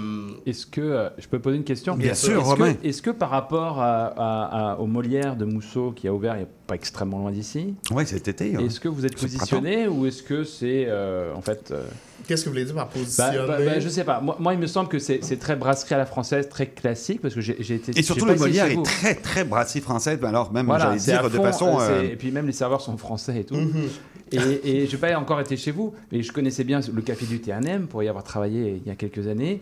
[0.44, 1.96] Est-ce que euh, je peux poser une question?
[1.96, 2.74] Bien sûr, Est-ce Romain.
[2.74, 6.34] que, est-ce que par rapport à, à- à- au Molière de Mousseau qui a ouvert
[6.34, 8.56] il n'y a pas extrêmement loin d'ici, Oui, cet été.
[8.56, 8.60] hein.
[8.66, 11.84] est-ce que vous êtes positionné ou est-ce que c'est euh, en fait euh,
[12.26, 14.20] Qu'est-ce que vous voulez dire par bah, positionner bah, bah, Je sais pas.
[14.20, 17.20] Moi, moi, il me semble que c'est c'est très brasserie à la française, très classique
[17.22, 17.96] parce que j'ai j'ai été.
[17.96, 20.18] Et surtout, le Molière est très, très brasserie française.
[20.24, 21.78] Alors, même, Voilà, j'allais dire de façon.
[21.80, 23.54] euh, Et puis même les serveurs sont français et tout.
[23.54, 23.88] Mhm.
[24.32, 27.40] Et, je n'ai pas encore été chez vous, mais je connaissais bien le café du
[27.40, 29.60] TNM pour y avoir travaillé il y a quelques années,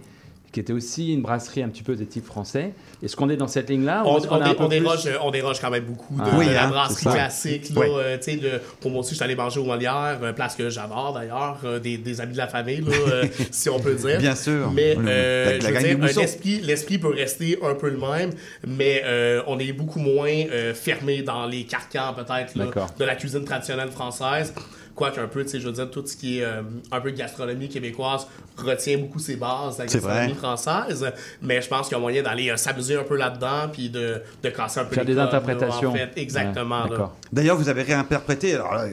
[0.54, 2.74] qui était aussi une brasserie un petit peu de type français.
[3.02, 6.22] Est-ce qu'on est dans cette ligne-là On, plus- déroge, on déroge quand même beaucoup de,
[6.24, 6.36] Ah.
[6.38, 7.70] Oui, de la hein, brasserie classique.
[7.74, 7.88] Là, Ouais.
[7.90, 10.70] euh, tu sais, de- pour moi aussi, je suis allé manger au Molière, place que
[10.70, 14.18] j'adore d'ailleurs, euh, des, des amis de la famille, là, euh, si on peut dire.
[14.18, 14.70] Bien sûr.
[14.72, 15.98] Mais euh, des
[16.62, 18.30] l'esprit peut rester un peu le même,
[18.64, 22.54] mais euh, on est beaucoup moins euh, fermé dans les carcans peut-être
[22.96, 24.54] de la cuisine traditionnelle française.
[24.94, 27.10] Quoique un peu, tu sais, je veux dire, tout ce qui est euh, un peu
[27.10, 28.26] gastronomie québécoise
[28.56, 31.12] retient beaucoup ses bases de la gastronomie française.
[31.42, 34.22] Mais je pense qu'il y a moyen d'aller euh, s'amuser un peu là-dedans puis de,
[34.42, 35.90] de casser un peu Faire les des codes, là, interprétations.
[35.90, 36.10] en fait.
[36.16, 36.76] Exactement.
[36.76, 36.90] Ouais, là.
[36.90, 37.16] d'accord.
[37.32, 38.54] D'ailleurs, vous avez réinterprété.
[38.54, 38.86] Alors là,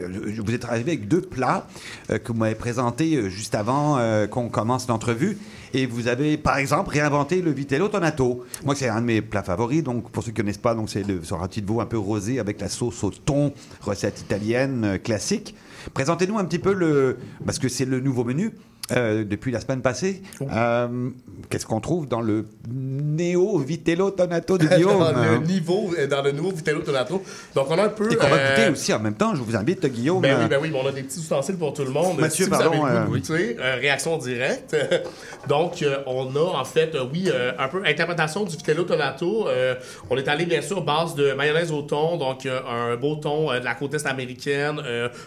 [0.43, 1.67] vous êtes arrivé avec deux plats
[2.09, 5.37] euh, que vous m'avez présentés juste avant euh, qu'on commence l'entrevue.
[5.73, 8.43] Et vous avez, par exemple, réinventé le vitello tonato.
[8.65, 9.83] Moi, c'est un de mes plats favoris.
[9.83, 11.97] Donc, pour ceux qui ne connaissent pas, donc c'est le un petit veau un peu
[11.97, 15.55] rosé avec la sauce au thon, recette italienne euh, classique?
[15.93, 18.51] Présentez-nous un petit peu le, parce que c'est le nouveau menu.
[18.91, 21.09] Euh, depuis la semaine passée, Euh,
[21.49, 26.21] qu'est-ce qu'on trouve dans le néo vitello tonato de Guillaume dans le niveau, euh, dans
[26.21, 27.23] le nouveau Vitello Tonato.
[27.55, 28.11] Donc, on a un peu.
[28.11, 29.33] Et qu'on va goûter aussi en même temps.
[29.35, 30.21] Je vous invite, Guillaume.
[30.21, 32.19] Ben oui, ben oui, mais on a des petits ustensiles pour tout le monde.
[32.19, 34.75] Mathieu, si vous pardon, avez goûter, réaction directe.
[35.47, 39.47] Donc, on a en fait, oui, un peu interprétation du Vitello Tonato.
[40.09, 43.63] On est allé bien sûr base de mayonnaise au thon, donc un beau thon de
[43.63, 44.81] la côte est américaine,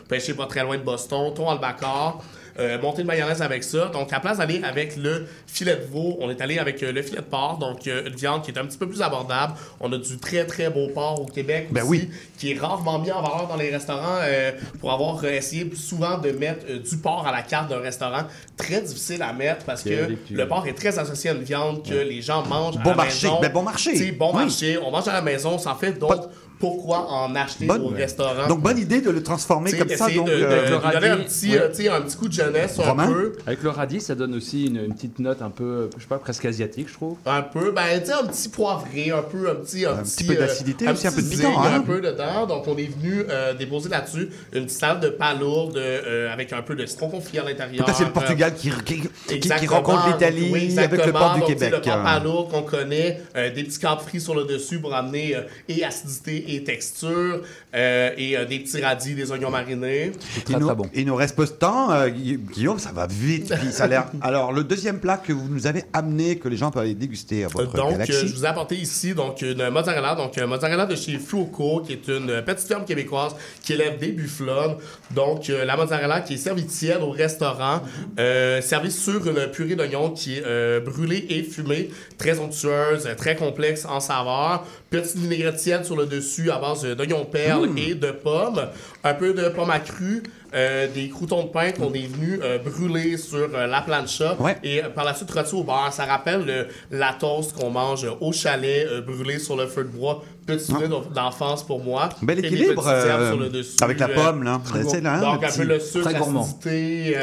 [0.08, 2.22] pêché pas très loin de Boston, thon albacore.
[2.60, 3.86] Euh, montée de mayonnaise avec ça.
[3.86, 7.02] Donc, à place d'aller avec le filet de veau, on est allé avec euh, le
[7.02, 7.58] filet de porc.
[7.58, 9.54] Donc, euh, une viande qui est un petit peu plus abordable.
[9.80, 12.10] On a du très, très beau porc au Québec Ben aussi, oui.
[12.38, 15.78] qui est rarement mis en valeur dans les restaurants euh, pour avoir euh, essayé plus
[15.78, 18.22] souvent de mettre euh, du porc à la carte d'un restaurant.
[18.56, 21.94] Très difficile à mettre parce que le porc est très associé à une viande que
[21.94, 23.26] les gens mangent Bon à la marché.
[23.26, 23.40] maison.
[23.40, 24.12] Ben, bon marché.
[24.12, 24.42] Bon Oui.
[24.44, 24.78] marché.
[24.78, 25.98] On mange à la maison, sans fait.
[25.98, 26.20] Donc,
[26.64, 28.46] pourquoi en acheter Bonne- au restaurant?
[28.48, 30.08] Donc, bonne idée de le transformer comme ça.
[30.08, 30.74] Donc, de, de- euh, de
[31.06, 31.58] un petit, Ouais.
[31.58, 33.06] euh, un petit coup de jeunesse un Romain?
[33.06, 33.32] peu.
[33.46, 36.18] Avec le radis, ça donne aussi une, une petite note un peu, je sais pas,
[36.18, 37.16] presque asiatique, je trouve.
[37.26, 39.84] Un peu, ben, tu sais, un petit poivré, un peu, un petit.
[39.84, 41.74] Un, petit peu d'acidité aussi, un peu de piquant, hein?
[41.76, 42.46] un peu dedans.
[42.46, 46.62] Donc, on est venu euh, déposer là-dessus une petite salade de palourde euh, avec un
[46.62, 47.86] peu de citron confit à l'intérieur.
[47.94, 49.76] C'est le Portugal qui, qui, qui- qui Exactement.
[49.76, 51.70] rencontre l'Italie Oui, avec le port du Donc, Québec.
[51.84, 52.02] Le euh.
[52.02, 55.84] palourde qu'on connaît, euh, des petits câbles frits sur le dessus pour amener euh, et
[55.84, 57.40] acidité et texture,
[57.74, 60.12] euh, et euh, des petits radis, des oignons marinés.
[60.48, 61.90] il, nous, il nous reste peu de temps.
[61.90, 63.52] euh, Gui- Guillaume, ça va vite.
[63.58, 66.56] puis ça a l'air- Alors, le deuxième plat que vous nous avez amené, que les
[66.56, 68.28] gens peuvent aller déguster à votre Donc, euh, galaxie.
[68.28, 71.92] je vous ai apporté ici donc une mozzarella, donc un mozzarella de chez Flouco, qui
[71.94, 74.76] est une petite ferme québécoise qui élève des bufflons.
[75.12, 77.80] Donc, euh, la mozzarella qui est servie tiède au restaurant,
[78.18, 83.36] euh, servie sur une purée d'oignon qui est euh, brûlée et fumée, très onctueuse, très
[83.36, 84.66] complexe en saveur.
[84.90, 87.78] Petite vinaigrette tiède sur le dessus à base d'oignons perles Mm.
[87.78, 88.68] et de pommes.
[89.04, 90.22] Un peu de pommes à cru.
[90.56, 94.84] euh, des croutons de pain qu'on est venu euh, brûler sur euh, la plancha et
[94.84, 95.92] euh, par la suite rôti au beurre.
[95.92, 99.88] Ça rappelle le- la toast qu'on mange au chalet euh, brûlé sur le feu de
[99.88, 100.22] bois.
[100.46, 102.08] Petit souvenir d'enfance pour moi.
[102.22, 102.82] Bel équilibre,
[103.30, 104.60] sur le dessus, avec la pomme, là.
[105.00, 106.04] là, Donc un peu le sucre,
[106.44, 107.16] l'acidité.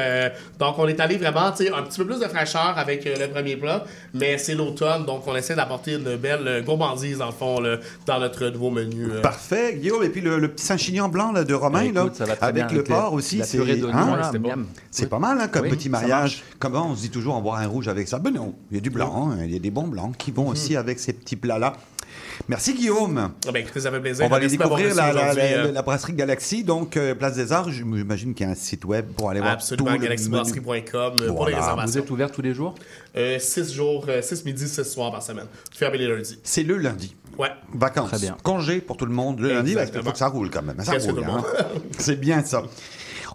[0.60, 3.28] donc on est allé vraiment, tu sais, un petit peu plus de fraîcheur avec le
[3.28, 7.60] premier plat, mais c'est l'automne, donc on essaie d'apporter une belle gourmandise dans le fond
[7.62, 7.78] là,
[8.08, 9.08] dans notre nouveau menu.
[9.22, 10.04] Parfait, Guillaume.
[10.04, 12.46] Et puis le, le petit Saint-Chinian blanc là, de Romain, Écoute, là, ça va très
[12.48, 13.42] avec bien le porc aussi.
[13.44, 14.32] c'est hein, là.
[14.92, 16.44] C'est pas mal hein, comme Oui, petit mariage.
[16.60, 18.78] Comment on se dit toujours on boit un rouge avec ça Ben non, il y
[18.78, 21.14] a du blanc, hein, il y a des bons blancs qui vont aussi avec ces
[21.14, 21.74] petits plats-là.
[22.50, 23.32] Merci Guillaume.
[23.48, 24.26] Ah ben, écoutez, ça fait plaisir.
[24.26, 25.72] On va aller découvrir reçu la, la- aujourd'hui, la- euh.
[25.72, 27.70] la brasserie Galaxy, donc euh, Place des Arts.
[27.72, 31.28] J'imagine qu'il y a un site web pour aller voir Absolument, tout le galaxybrasserie.com euh,
[31.28, 31.58] pour les Voilà.
[31.58, 31.86] réservations.
[31.92, 32.76] Vous êtes ouvert tous les jours?
[33.16, 35.46] 6 jours, 6 midi, 6 soirs par semaine.
[35.74, 36.40] Fermé les lundis.
[36.44, 37.16] C'est le lundi.
[37.38, 37.50] Ouais.
[37.74, 38.10] Vacances.
[38.10, 38.38] Très bien.
[38.44, 40.80] Congé pour tout le monde le lundi, parce qu'il faut que ça roule quand même.
[40.84, 41.44] Ça roule, hein.
[41.98, 42.64] C'est bien ça.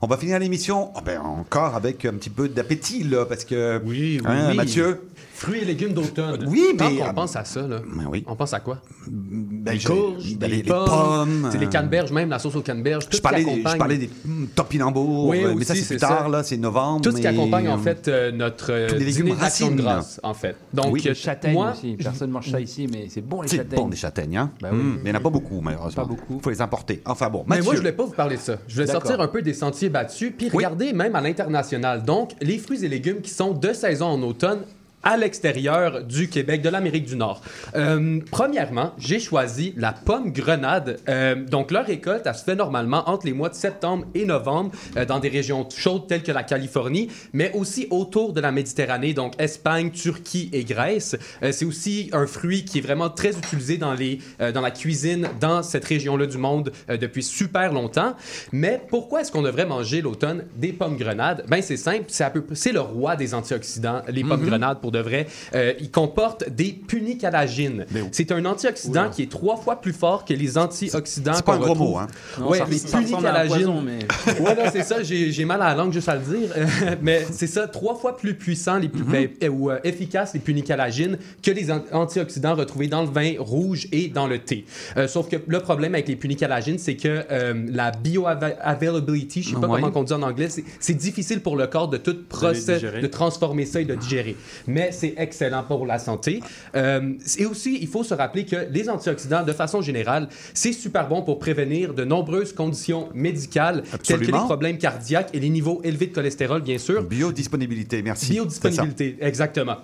[0.03, 3.81] On va finir l'émission oh, ben, encore avec un petit peu d'appétit, là, parce que.
[3.85, 4.57] Oui, hein, oui.
[4.57, 6.47] Mathieu, Fruits et légumes d'automne.
[6.49, 7.80] Oui, Quand mais- on pense à ça, là,
[8.26, 8.78] on pense à quoi?
[9.07, 12.57] Ben, les courges, ben, les- les pommes, pommes, c'est les euh, canneberges, même la sauce
[12.57, 13.72] aux canneberges, tout Je ce qui parlais, des- accompagne.
[13.74, 16.28] je parlais des mm, topinambours, Oui, euh, mais ça c'est plus c'est tard, ça.
[16.30, 17.03] là, c'est novembre.
[17.03, 19.76] Tout ce qui accompagne en euh, fait euh, notre euh, tous les légumes racines.
[19.76, 20.57] grâce, en fait.
[20.72, 21.97] Donc, oui, les châtaignes moi, aussi.
[22.03, 23.78] Personne ne mange ça ici, mais c'est bon les C'est châtaignes.
[23.78, 24.51] bon des châtaignes, hein?
[24.62, 24.78] Bah oui.
[24.78, 26.03] Mm, mais il n'y en a pas beaucoup, malheureusement.
[26.03, 26.37] Pas beaucoup.
[26.39, 27.03] Il faut les importer.
[27.05, 28.57] Enfin bon, Mais moi, je voulais pas vous parler de ça.
[28.66, 32.05] Je voulais sortir un peu des sentiers battus, puis regarder même à l'international.
[32.05, 34.61] Donc, les fruits et légumes qui sont de saison en automne
[35.07, 37.41] à l'extérieur du Québec, de l'Amérique du Nord.
[37.77, 40.99] Euh, premièrement, j'ai choisi la pomme grenade.
[41.09, 44.73] Euh, donc, leur récolte, elle se fait normalement entre les mois de septembre et novembre
[44.97, 49.15] euh, dans des régions chaudes telles que la Californie, mais aussi autour de la Méditerranée,
[49.15, 51.17] donc Espagne, Turquie et Grèce.
[51.45, 54.73] Euh, c'est aussi un fruit qui est vraiment très utilisé dans, les, euh, dans la
[54.73, 58.15] cuisine dans cette région-là du monde euh, depuis super longtemps.
[58.51, 61.45] Mais pourquoi est-ce qu'on devrait manger l'automne des pommes grenades?
[61.49, 64.49] Ben, c'est simple, c'est, à peu, c'est le roi des antioxydants, les pommes Mhm.
[64.49, 65.27] grenades pour de vrai.
[65.55, 67.87] Euh, il comporte des punicalagines.
[68.13, 71.59] C'est un antioxydant qui est trois fois plus fort que les antioxydants C'est pas un
[71.59, 71.91] gros retrouve.
[71.91, 72.07] mot, hein.
[72.39, 73.83] Non, Ouais, ça- les punicalagines.
[73.85, 76.49] mais- ouais, non, c'est ça, j'ai, mal à la langue juste à le dire.
[77.03, 80.41] mais c'est ça, trois fois plus puissant les, plus- ben, euh, ou euh, efficace les
[80.41, 84.65] punicalagines que les an- antioxydants retrouvés dans le vin rouge et dans le thé.
[84.97, 89.55] Euh, sauf que le problème avec les punicalagines, c'est que euh, la bioavailability, je sais
[89.61, 89.81] pas Ouais.
[89.81, 90.49] comment on dit en anglais,
[90.81, 94.37] c'est, difficile pour le corps de tout procès, de transformer ça et de digérer.
[94.67, 96.41] Mais c'est excellent pour la santé.
[96.74, 101.09] Euh, et aussi, il faut se rappeler que les antioxydants, de façon générale, c'est super
[101.09, 105.80] bon pour prévenir de nombreuses conditions médicales, telles que les problèmes cardiaques et les niveaux
[105.84, 107.03] élevés de cholestérol, bien sûr.
[107.03, 108.32] Biodisponibilité, merci.
[108.32, 109.76] Biodisponibilité, exactement.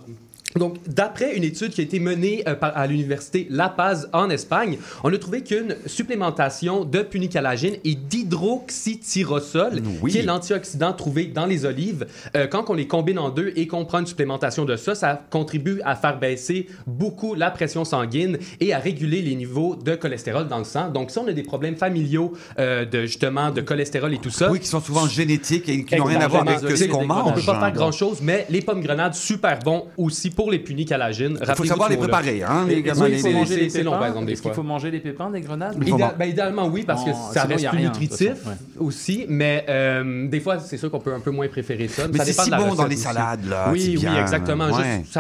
[0.57, 4.29] Donc, d'après une étude qui a été menée euh, par- à l'université La Paz en
[4.31, 11.47] Espagne, on a trouvé qu'une supplémentation de punicalagine et d'hydroxytyrosol, qui est l'antioxydant trouvé dans
[11.47, 14.77] les olives, euh, quand on les combine en deux et qu'on prend une supplémentation de
[14.77, 19.77] ça, ça contribue à faire baisser beaucoup la pression sanguine et à réguler les niveaux
[19.77, 20.91] de cholestérol dans le sang.
[20.91, 24.51] Donc, si on a des problèmes familiaux euh, de justement de cholestérol et tout ça,
[24.51, 27.07] Oui, qui sont souvent génétiques et qui n'ont rien à voir avec ce qu'on On
[27.07, 27.35] mange.
[27.35, 27.71] peut pas faire hein.
[27.71, 31.39] grand chose, mais les pommes grenades, super bon aussi pour les punicalagines.
[31.41, 33.93] Il faut savoir les préparer, hein, les gamins, il faut manger les les c'est long,
[33.93, 34.63] par exemple, des Est-ce qu'il fois.
[34.63, 35.77] faut manger les pépins des grenades
[36.19, 38.33] ben, idéalement, oui, parce que Non, ça reste plus nutritif
[38.79, 42.05] aussi, mais euh, des fois, c'est sûr qu'on peut un peu moins préférer ça.
[42.13, 44.69] Mais c'est si bon dans les salades, là, c'est Oui, oui, exactement.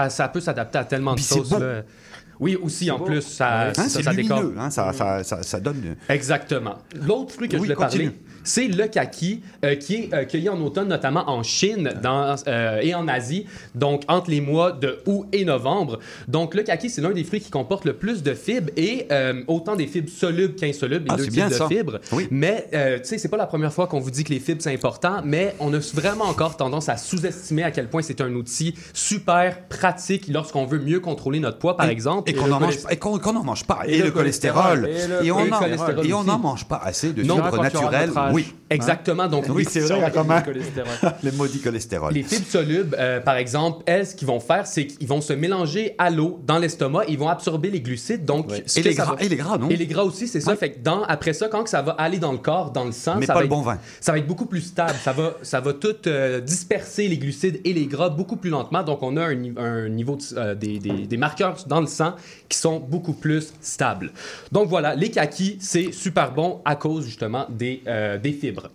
[0.08, 1.82] ça, peut s'adapter à tellement de c'est là.
[2.40, 3.04] Oui, aussi, en beau.
[3.04, 4.42] plus, ça, Hein, ça, c'est décore.
[4.58, 5.94] hein, ça, ça donne...
[6.08, 6.74] Exactement.
[7.06, 8.10] L'autre fruit que Oui, je voulais continue.
[8.10, 12.34] parler, c'est le kaki, euh, qui est euh, cueilli en automne, notamment en Chine dans,
[12.48, 15.98] euh, et en Asie, donc entre les mois de août et novembre.
[16.28, 19.06] Donc le kaki, c'est l'un des fruits qui comporte le plus de fibres et
[19.46, 21.68] autant des fibres solubles qu'insolubles, les Ah, deux types bien de ça.
[21.68, 22.00] fibres.
[22.30, 22.78] Mais tu
[23.08, 25.54] sais, c'est pas la première fois qu'on vous dit que les fibres c'est important, mais
[25.60, 30.28] on a vraiment encore tendance à sous-estimer à quel point c'est un outil super pratique
[30.28, 32.30] lorsqu'on veut mieux contrôler notre poids, par Et- exemple.
[32.30, 32.76] Et qu'on n'en mange,
[33.44, 33.80] mange pas.
[33.86, 34.88] Et Et, le le cholestérol.
[35.22, 38.10] Et, on le n'en mange pas assez de fibres naturelles.
[38.32, 38.54] Oui.
[38.70, 39.28] Exactement.
[39.28, 40.36] Donc, oui, les- c'est vrai, comment?
[40.36, 40.92] le cholestérol.
[41.22, 42.12] Le maudit cholestérol.
[42.14, 45.34] Les fibres solubles, euh, par exemple, elles, ce qu'ils vont faire, c'est qu'ils vont se
[45.34, 47.04] mélanger à l'eau dans l'estomac.
[47.08, 48.24] Ils vont absorber les glucides.
[48.24, 49.68] Donc, Et les gras- va- et les gras, non?
[49.68, 50.56] Et les gras aussi, c'est ça.
[50.56, 53.16] Fait que dans, après ça, quand ça va aller dans le corps, dans le sang,
[53.18, 53.78] Mais ça pas va le être- bon vin.
[54.00, 54.94] Ça va être beaucoup plus stable.
[55.04, 58.82] Ça va, ça va tout euh, disperser les glucides et les gras beaucoup plus lentement.
[58.82, 61.86] Donc, on a un, ni- un niveau de- euh, des, des- des marqueurs dans le
[61.86, 62.14] sang
[62.48, 64.12] qui sont beaucoup plus stables.
[64.50, 68.70] Donc, voilà, les kakis, c'est super bon à cause justement des, euh, des fibres.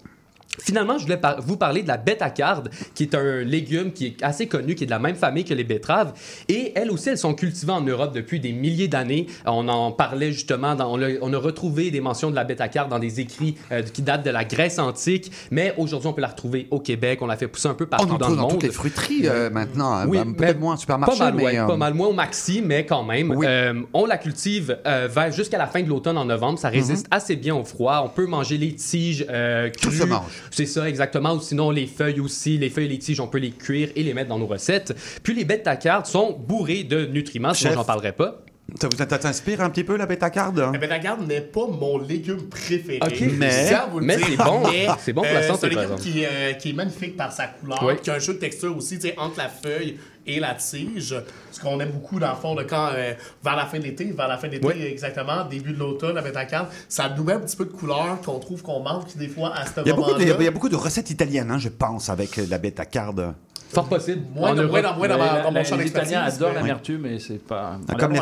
[0.59, 4.23] Finalement, je voulais par- vous parler de la bêta-carde, qui est un légume qui est
[4.23, 6.13] assez connu, qui est de la même famille que les betteraves.
[6.49, 9.27] Et elles aussi, elles sont cultivées en Europe depuis des milliers d'années.
[9.45, 12.89] On en parlait justement, dans- on, a, on a retrouvé des mentions de la bêta-carde
[12.89, 15.31] dans des écrits euh, qui datent de la Grèce antique.
[15.51, 17.19] Mais aujourd'hui, on peut la retrouver au Québec.
[17.21, 18.51] On la fait pousser un peu On partout en dans le dans monde.
[18.51, 19.93] toutes les fruiteries euh, maintenant.
[19.93, 20.05] hein.
[20.07, 21.43] Oui, Bah, Peut-être moins en supermarché, Pas mal, mais...
[21.43, 23.31] ouais, euh, pas mal moins au maxi, mais quand même.
[23.43, 26.57] Euh, on la cultive vers jusqu'à la fin de l'automne en novembre.
[26.59, 28.01] Ça résiste assez bien au froid.
[28.05, 29.71] On peut manger les tiges Mhm.
[29.81, 29.97] Tout crues.
[29.97, 30.23] se mange.
[30.51, 31.33] C'est ça, exactement.
[31.33, 32.57] Ou sinon, les feuilles aussi.
[32.57, 34.95] Les feuilles et les tiges, on peut les cuire et les mettre dans nos recettes.
[35.23, 38.41] Puis les bêtes cardes sont bourrées de nutriments, sinon j'en parlerai pas.
[38.79, 40.71] Ça vous t'inspire un petit peu, la bêta-carde?
[40.73, 42.99] Eh ben, la garde n'est pas mon légume préféré.
[43.37, 44.63] Mais- vous c'est bon.
[44.99, 47.31] C'est bon pour la euh, santé, C'est un légume qui, euh, qui est magnifique par
[47.31, 47.93] sa couleur, Oui.
[48.03, 51.15] qui a un jeu de texture aussi, tu sais, entre la feuille et la tige.
[51.51, 54.03] Ce qu'on aime beaucoup, dans le fond, de quand, euh, vers la fin de l'été,
[54.11, 54.83] vers la fin de l'été, Oui.
[54.83, 58.37] exactement, début de l'automne, la bêta-carde, ça nous met un petit peu de couleur qu'on
[58.39, 60.35] trouve qu'on manque des fois à ce Il y, a beaucoup de, moment-là.
[60.39, 63.33] il y a beaucoup de recettes italiennes, hein, je pense, avec la bêta-carde.
[63.69, 64.21] Fort possible.
[64.33, 65.07] Moins dans- moins
[65.51, 66.11] mon champ les d'expertise.
[66.11, 67.77] Italiens adorent la mais- mertume, mais c'est pas.
[67.99, 68.19] Comme les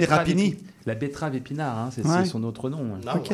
[0.00, 0.56] les rapini.
[0.88, 2.24] La betterave épinard, hein, c'est Ouais.
[2.24, 2.80] son autre nom.
[3.06, 3.12] hein.
[3.14, 3.30] Ok.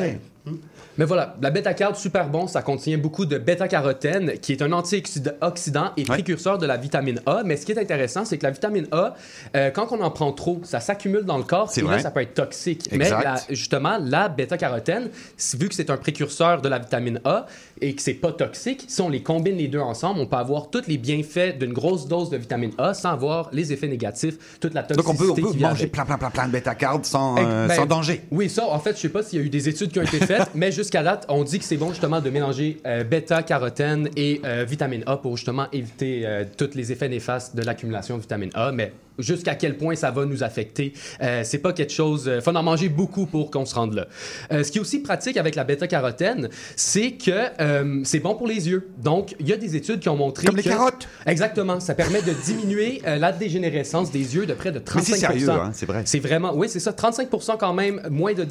[0.97, 5.89] Mais voilà, la bêta-carotène, super bon, ça contient beaucoup de bêta-carotène, qui est un antioxydant
[5.97, 7.41] et précurseur de la vitamine A.
[7.43, 9.15] Mais ce qui est intéressant, c'est que la vitamine A,
[9.55, 11.99] euh, quand on en prend trop, ça s'accumule dans le corps C'est et là, vrai.
[11.99, 12.87] ça peut être toxique.
[12.91, 13.17] Exact.
[13.17, 15.09] Mais la- justement, la bêta-carotène,
[15.57, 17.47] vu que c'est un précurseur de la vitamine A
[17.81, 20.69] et que c'est pas toxique, si on les combine les deux ensemble, on peut avoir
[20.69, 24.73] tous les bienfaits d'une grosse dose de vitamine A sans avoir les effets négatifs, toute
[24.73, 25.91] la Donc toxicité on peut, on peut qui vient manger avec.
[25.91, 28.21] plein, plein, plein, plein de bêta-cardes sans, euh, ben, sans danger.
[28.31, 30.03] Oui, ça, en fait, je sais pas s'il y a eu des études qui ont
[30.03, 34.09] été faites, mais jusqu'à date, on dit que c'est bon justement de mélanger euh, bêta-carotène
[34.15, 38.21] et euh, vitamine A pour justement éviter euh, tous les effets néfastes de l'accumulation de
[38.21, 38.71] vitamine A.
[38.71, 42.31] Mais jusqu'à quel point ça va nous affecter, euh, c'est pas quelque chose.
[42.33, 44.07] Il faut en manger beaucoup pour qu'on se rende là.
[44.51, 47.31] Euh, ce qui est aussi pratique avec la bêta-carotène, c'est que
[47.61, 48.89] euh, c'est bon pour les yeux.
[48.97, 51.07] Donc, il y a des études qui ont montré Comme les carottes.
[51.25, 51.79] Exactement.
[51.79, 55.19] Ça permet de diminuer euh, la dégénérescence des yeux de près de 35 Mais c'est
[55.19, 56.03] sérieux, hein, c'est vrai.
[56.05, 57.29] c'est vraiment, oui, c'est ça, 35
[57.59, 58.43] quand même, moins de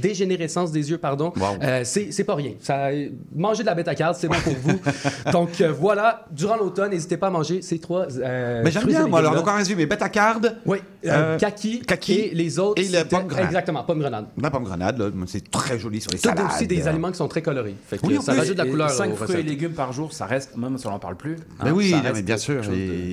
[0.00, 1.32] dégénérescence des yeux, pardon.
[1.62, 2.52] Euh, c'est pas rien.
[2.60, 2.88] Ça,
[3.34, 4.80] manger de la bêta-carde, c'est bon pour vous.
[5.32, 8.06] Donc euh, voilà, durant l'automne, n'hésitez pas à manger ces trois.
[8.18, 9.18] euh, Mais j'aime bien, moi.
[9.20, 10.56] Alors, donc en résumé, bêta-carde.
[10.64, 12.80] Oui, euh, kaki, et les autres.
[12.82, 13.46] Et la pomme grenade.
[13.46, 14.26] Exactement, pomme grenade.
[14.40, 16.46] La pomme grenade, c'est très joli sur les C'est salades.
[16.52, 17.74] aussi des aliments qui sont très colorés.
[17.86, 18.90] Fait que Oui, ça rajoute de la couleur.
[18.90, 21.36] 5 aux fruits et légumes par jour, ça reste, même si on n'en parle plus.
[21.62, 22.62] Mais hein, oui, mais bien quelque sûr.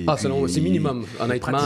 [0.06, 1.58] Ah, selon- c'est minimum, honnêtement,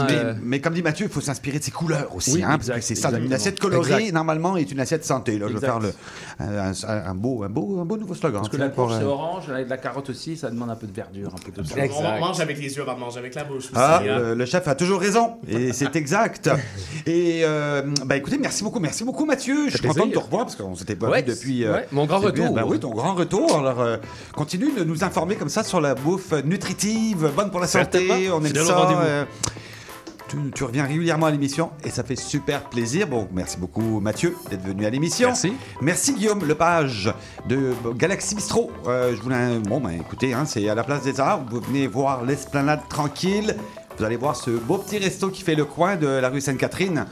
[0.43, 2.33] Mais, comme dit Mathieu, il faut s'inspirer de ses couleurs aussi.
[2.35, 3.11] Oui, hein, parce exact, que c'est ça.
[3.19, 4.13] Une assiette colorée, Exact.
[4.13, 5.37] normalement, est une assiette santé.
[5.37, 5.93] Là, je vais faire le,
[6.39, 8.41] un, beau, un, beau, un beau nouveau slogan.
[8.41, 10.75] Parce que la pour, courge, c'est euh, orange, la, la carotte aussi, ça demande un
[10.75, 11.75] peu de verdure, un peu de ça.
[11.97, 13.71] On mange avec les yeux avant de manger avec la bouche aussi.
[13.75, 14.19] Ah, hein.
[14.19, 16.49] le, le chef a toujours raison, et c'est exact.
[17.05, 19.65] Et euh, bah écoutez, merci beaucoup, merci beaucoup Mathieu.
[19.65, 19.95] Je suis plaisir.
[19.95, 21.65] content de te revoir parce qu'on s'était pas Ouais, vu depuis.
[21.65, 22.53] euh, ouais, mon grand retour.
[22.53, 23.57] Bah oui, ton grand retour.
[23.57, 23.97] Alors euh,
[24.35, 28.29] continue de nous informer comme ça sur la bouffe nutritive, bonne pour la santé.
[28.31, 29.25] On aime ça.
[30.33, 33.07] Tu, tu reviens régulièrement à l'émission et ça fait super plaisir.
[33.07, 35.29] Bon, merci beaucoup Mathieu d'être venu à l'émission.
[35.29, 35.53] Merci.
[35.81, 37.13] Merci Guillaume Lepage
[37.47, 38.71] de Galaxy Bistro.
[38.87, 41.45] Euh, je voulais, bon, ben écoutez, hein, c'est à la place des Arts.
[41.49, 43.55] Vous venez voir l'esplanade tranquille.
[43.97, 47.05] Vous allez voir ce beau petit resto qui fait le coin de la rue Sainte-Catherine.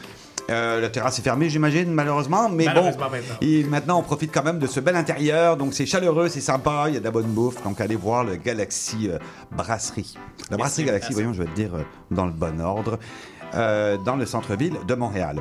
[0.49, 2.49] Euh, la terrasse est fermée, j'imagine, malheureusement.
[2.49, 3.09] Mais bon, maintenant.
[3.41, 5.57] et maintenant, on profite quand même de ce bel intérieur.
[5.57, 7.63] Donc, c'est chaleureux, c'est sympa, il y a de la bonne bouffe.
[7.63, 9.17] Donc, allez voir le Galaxy euh,
[9.51, 10.15] Brasserie.
[10.49, 12.99] La Brasserie Galaxy, voyons, je vais te dire euh, dans le bon ordre.
[13.55, 15.39] Euh, dans le centre-ville de Montréal.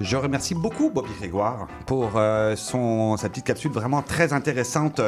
[0.00, 5.00] Je remercie beaucoup Bobby Grégoire pour euh, son, sa petite capsule vraiment très intéressante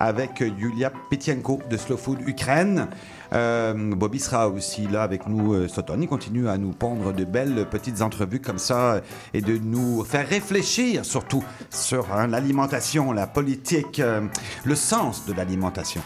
[0.00, 2.88] avec Yulia Petienko de Slow Food Ukraine.
[3.32, 6.02] Euh, Bobby sera aussi là avec nous euh, cet automne.
[6.02, 9.00] Il continue à nous pondre de belles petites entrevues comme ça
[9.32, 14.02] et de nous faire réfléchir surtout sur hein, l'alimentation, la politique,
[14.64, 16.02] le sens de l'alimentation.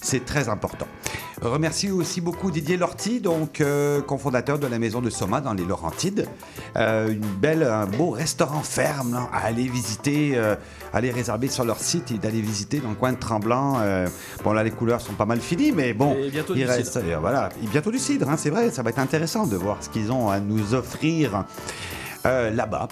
[0.00, 0.86] C'est très important.
[1.42, 5.64] Remercie aussi beaucoup Didier Lorty, donc euh, cofondateur de la maison de Soma dans les
[5.64, 6.26] Laurentides.
[6.76, 10.56] Euh, une belle, un beau restaurant ferme là, à aller visiter, euh,
[10.94, 13.80] aller réserver sur leur site et d'aller visiter dans le coin de Tremblant.
[14.44, 16.92] Bon là les couleurs sont pas mal finies, mais bon, Et bientôt il du reste
[17.00, 17.20] cidre.
[17.20, 19.90] voilà, et bientôt du cidre, hein, c'est vrai, ça va être intéressant de voir ce
[19.90, 21.44] qu'ils ont à nous offrir.
[22.26, 22.88] Euh, là-bas.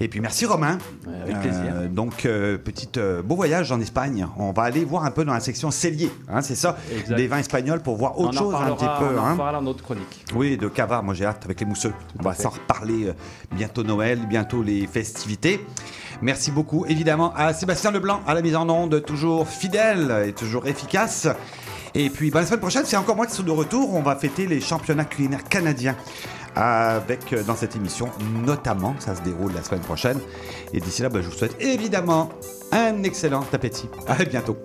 [0.00, 0.78] Et puis merci Romain.
[1.22, 1.62] avec plaisir.
[1.66, 4.26] Euh, donc euh, petit euh, beau voyage en Espagne.
[4.36, 7.16] On va aller voir un peu dans la section cellier, hein, c'est ça, Exact.
[7.16, 9.16] des vins espagnols pour voir autre on chose un petit peu.
[9.16, 9.36] On en hein.
[9.36, 10.24] parlera dans notre chronique.
[10.34, 11.92] Oui, de cava, moi j'ai hâte avec les mousseux.
[12.18, 13.12] On va s'en reparler
[13.52, 15.64] bientôt Noël, bientôt les festivités.
[16.22, 20.66] Merci beaucoup évidemment à Sébastien Leblanc à la mise en onde, toujours fidèle et toujours
[20.66, 21.28] efficace.
[21.94, 23.94] Et puis ben, la semaine prochaine, c'est encore moi qui suis de retour.
[23.94, 25.96] On va fêter les championnats culinaires canadiens
[26.58, 28.08] avec euh, dans cette émission
[28.44, 30.18] notamment, ça se déroule la semaine prochaine.
[30.72, 32.30] Et d'ici là, ben, je vous souhaite évidemment
[32.72, 33.88] un excellent appétit.
[34.06, 34.56] À bientôt.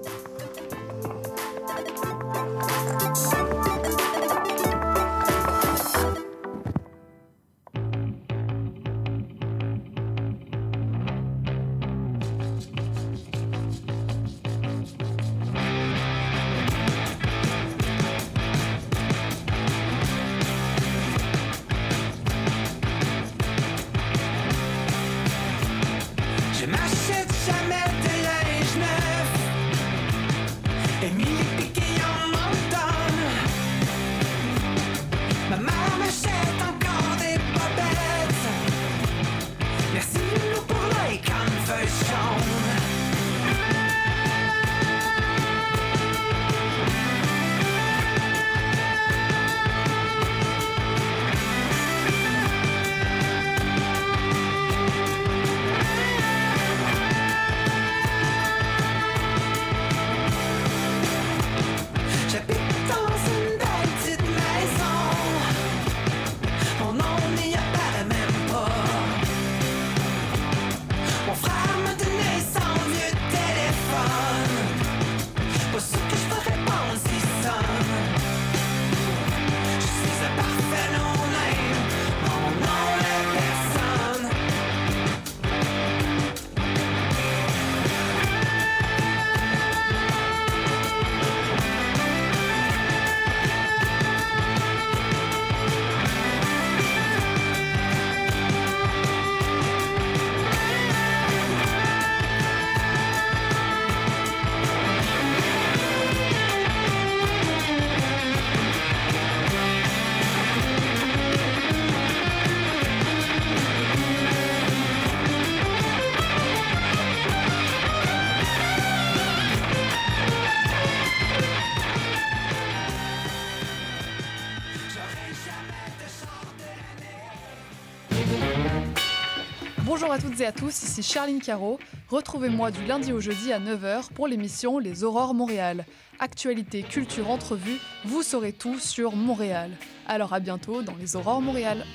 [130.46, 131.80] À tous, ici Charline Caro.
[132.10, 135.86] Retrouvez-moi du lundi au jeudi à 9h pour l'émission Les Aurores Montréal.
[136.20, 139.72] Actualité, culture, entrevue, vous saurez tout sur Montréal.
[140.06, 141.86] Alors à bientôt dans Les Aurores Montréal.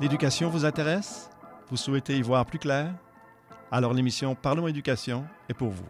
[0.00, 1.30] L'éducation vous intéresse?
[1.70, 2.92] Vous souhaitez y voir plus clair?
[3.70, 5.88] Alors l'émission Parlons éducation est pour vous.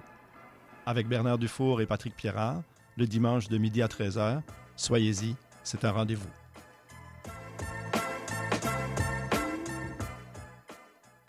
[0.85, 2.63] Avec Bernard Dufour et Patrick Pierrard,
[2.99, 4.43] le dimanche de midi à 13h,
[4.77, 5.35] soyez-y,
[5.65, 6.29] c'est un rendez-vous.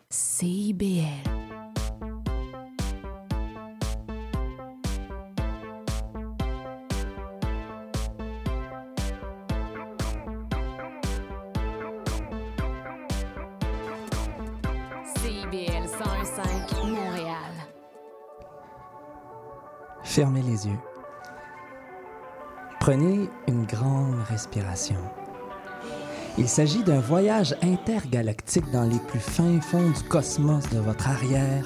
[0.10, 1.04] CIBL.
[15.16, 17.38] CIBL 101.5 Montréal.
[20.04, 20.93] Fermez les yeux.
[22.84, 24.98] Prenez une grande respiration.
[26.38, 31.66] Il s'agit d'un voyage intergalactique dans les plus fins fonds du cosmos de votre arrière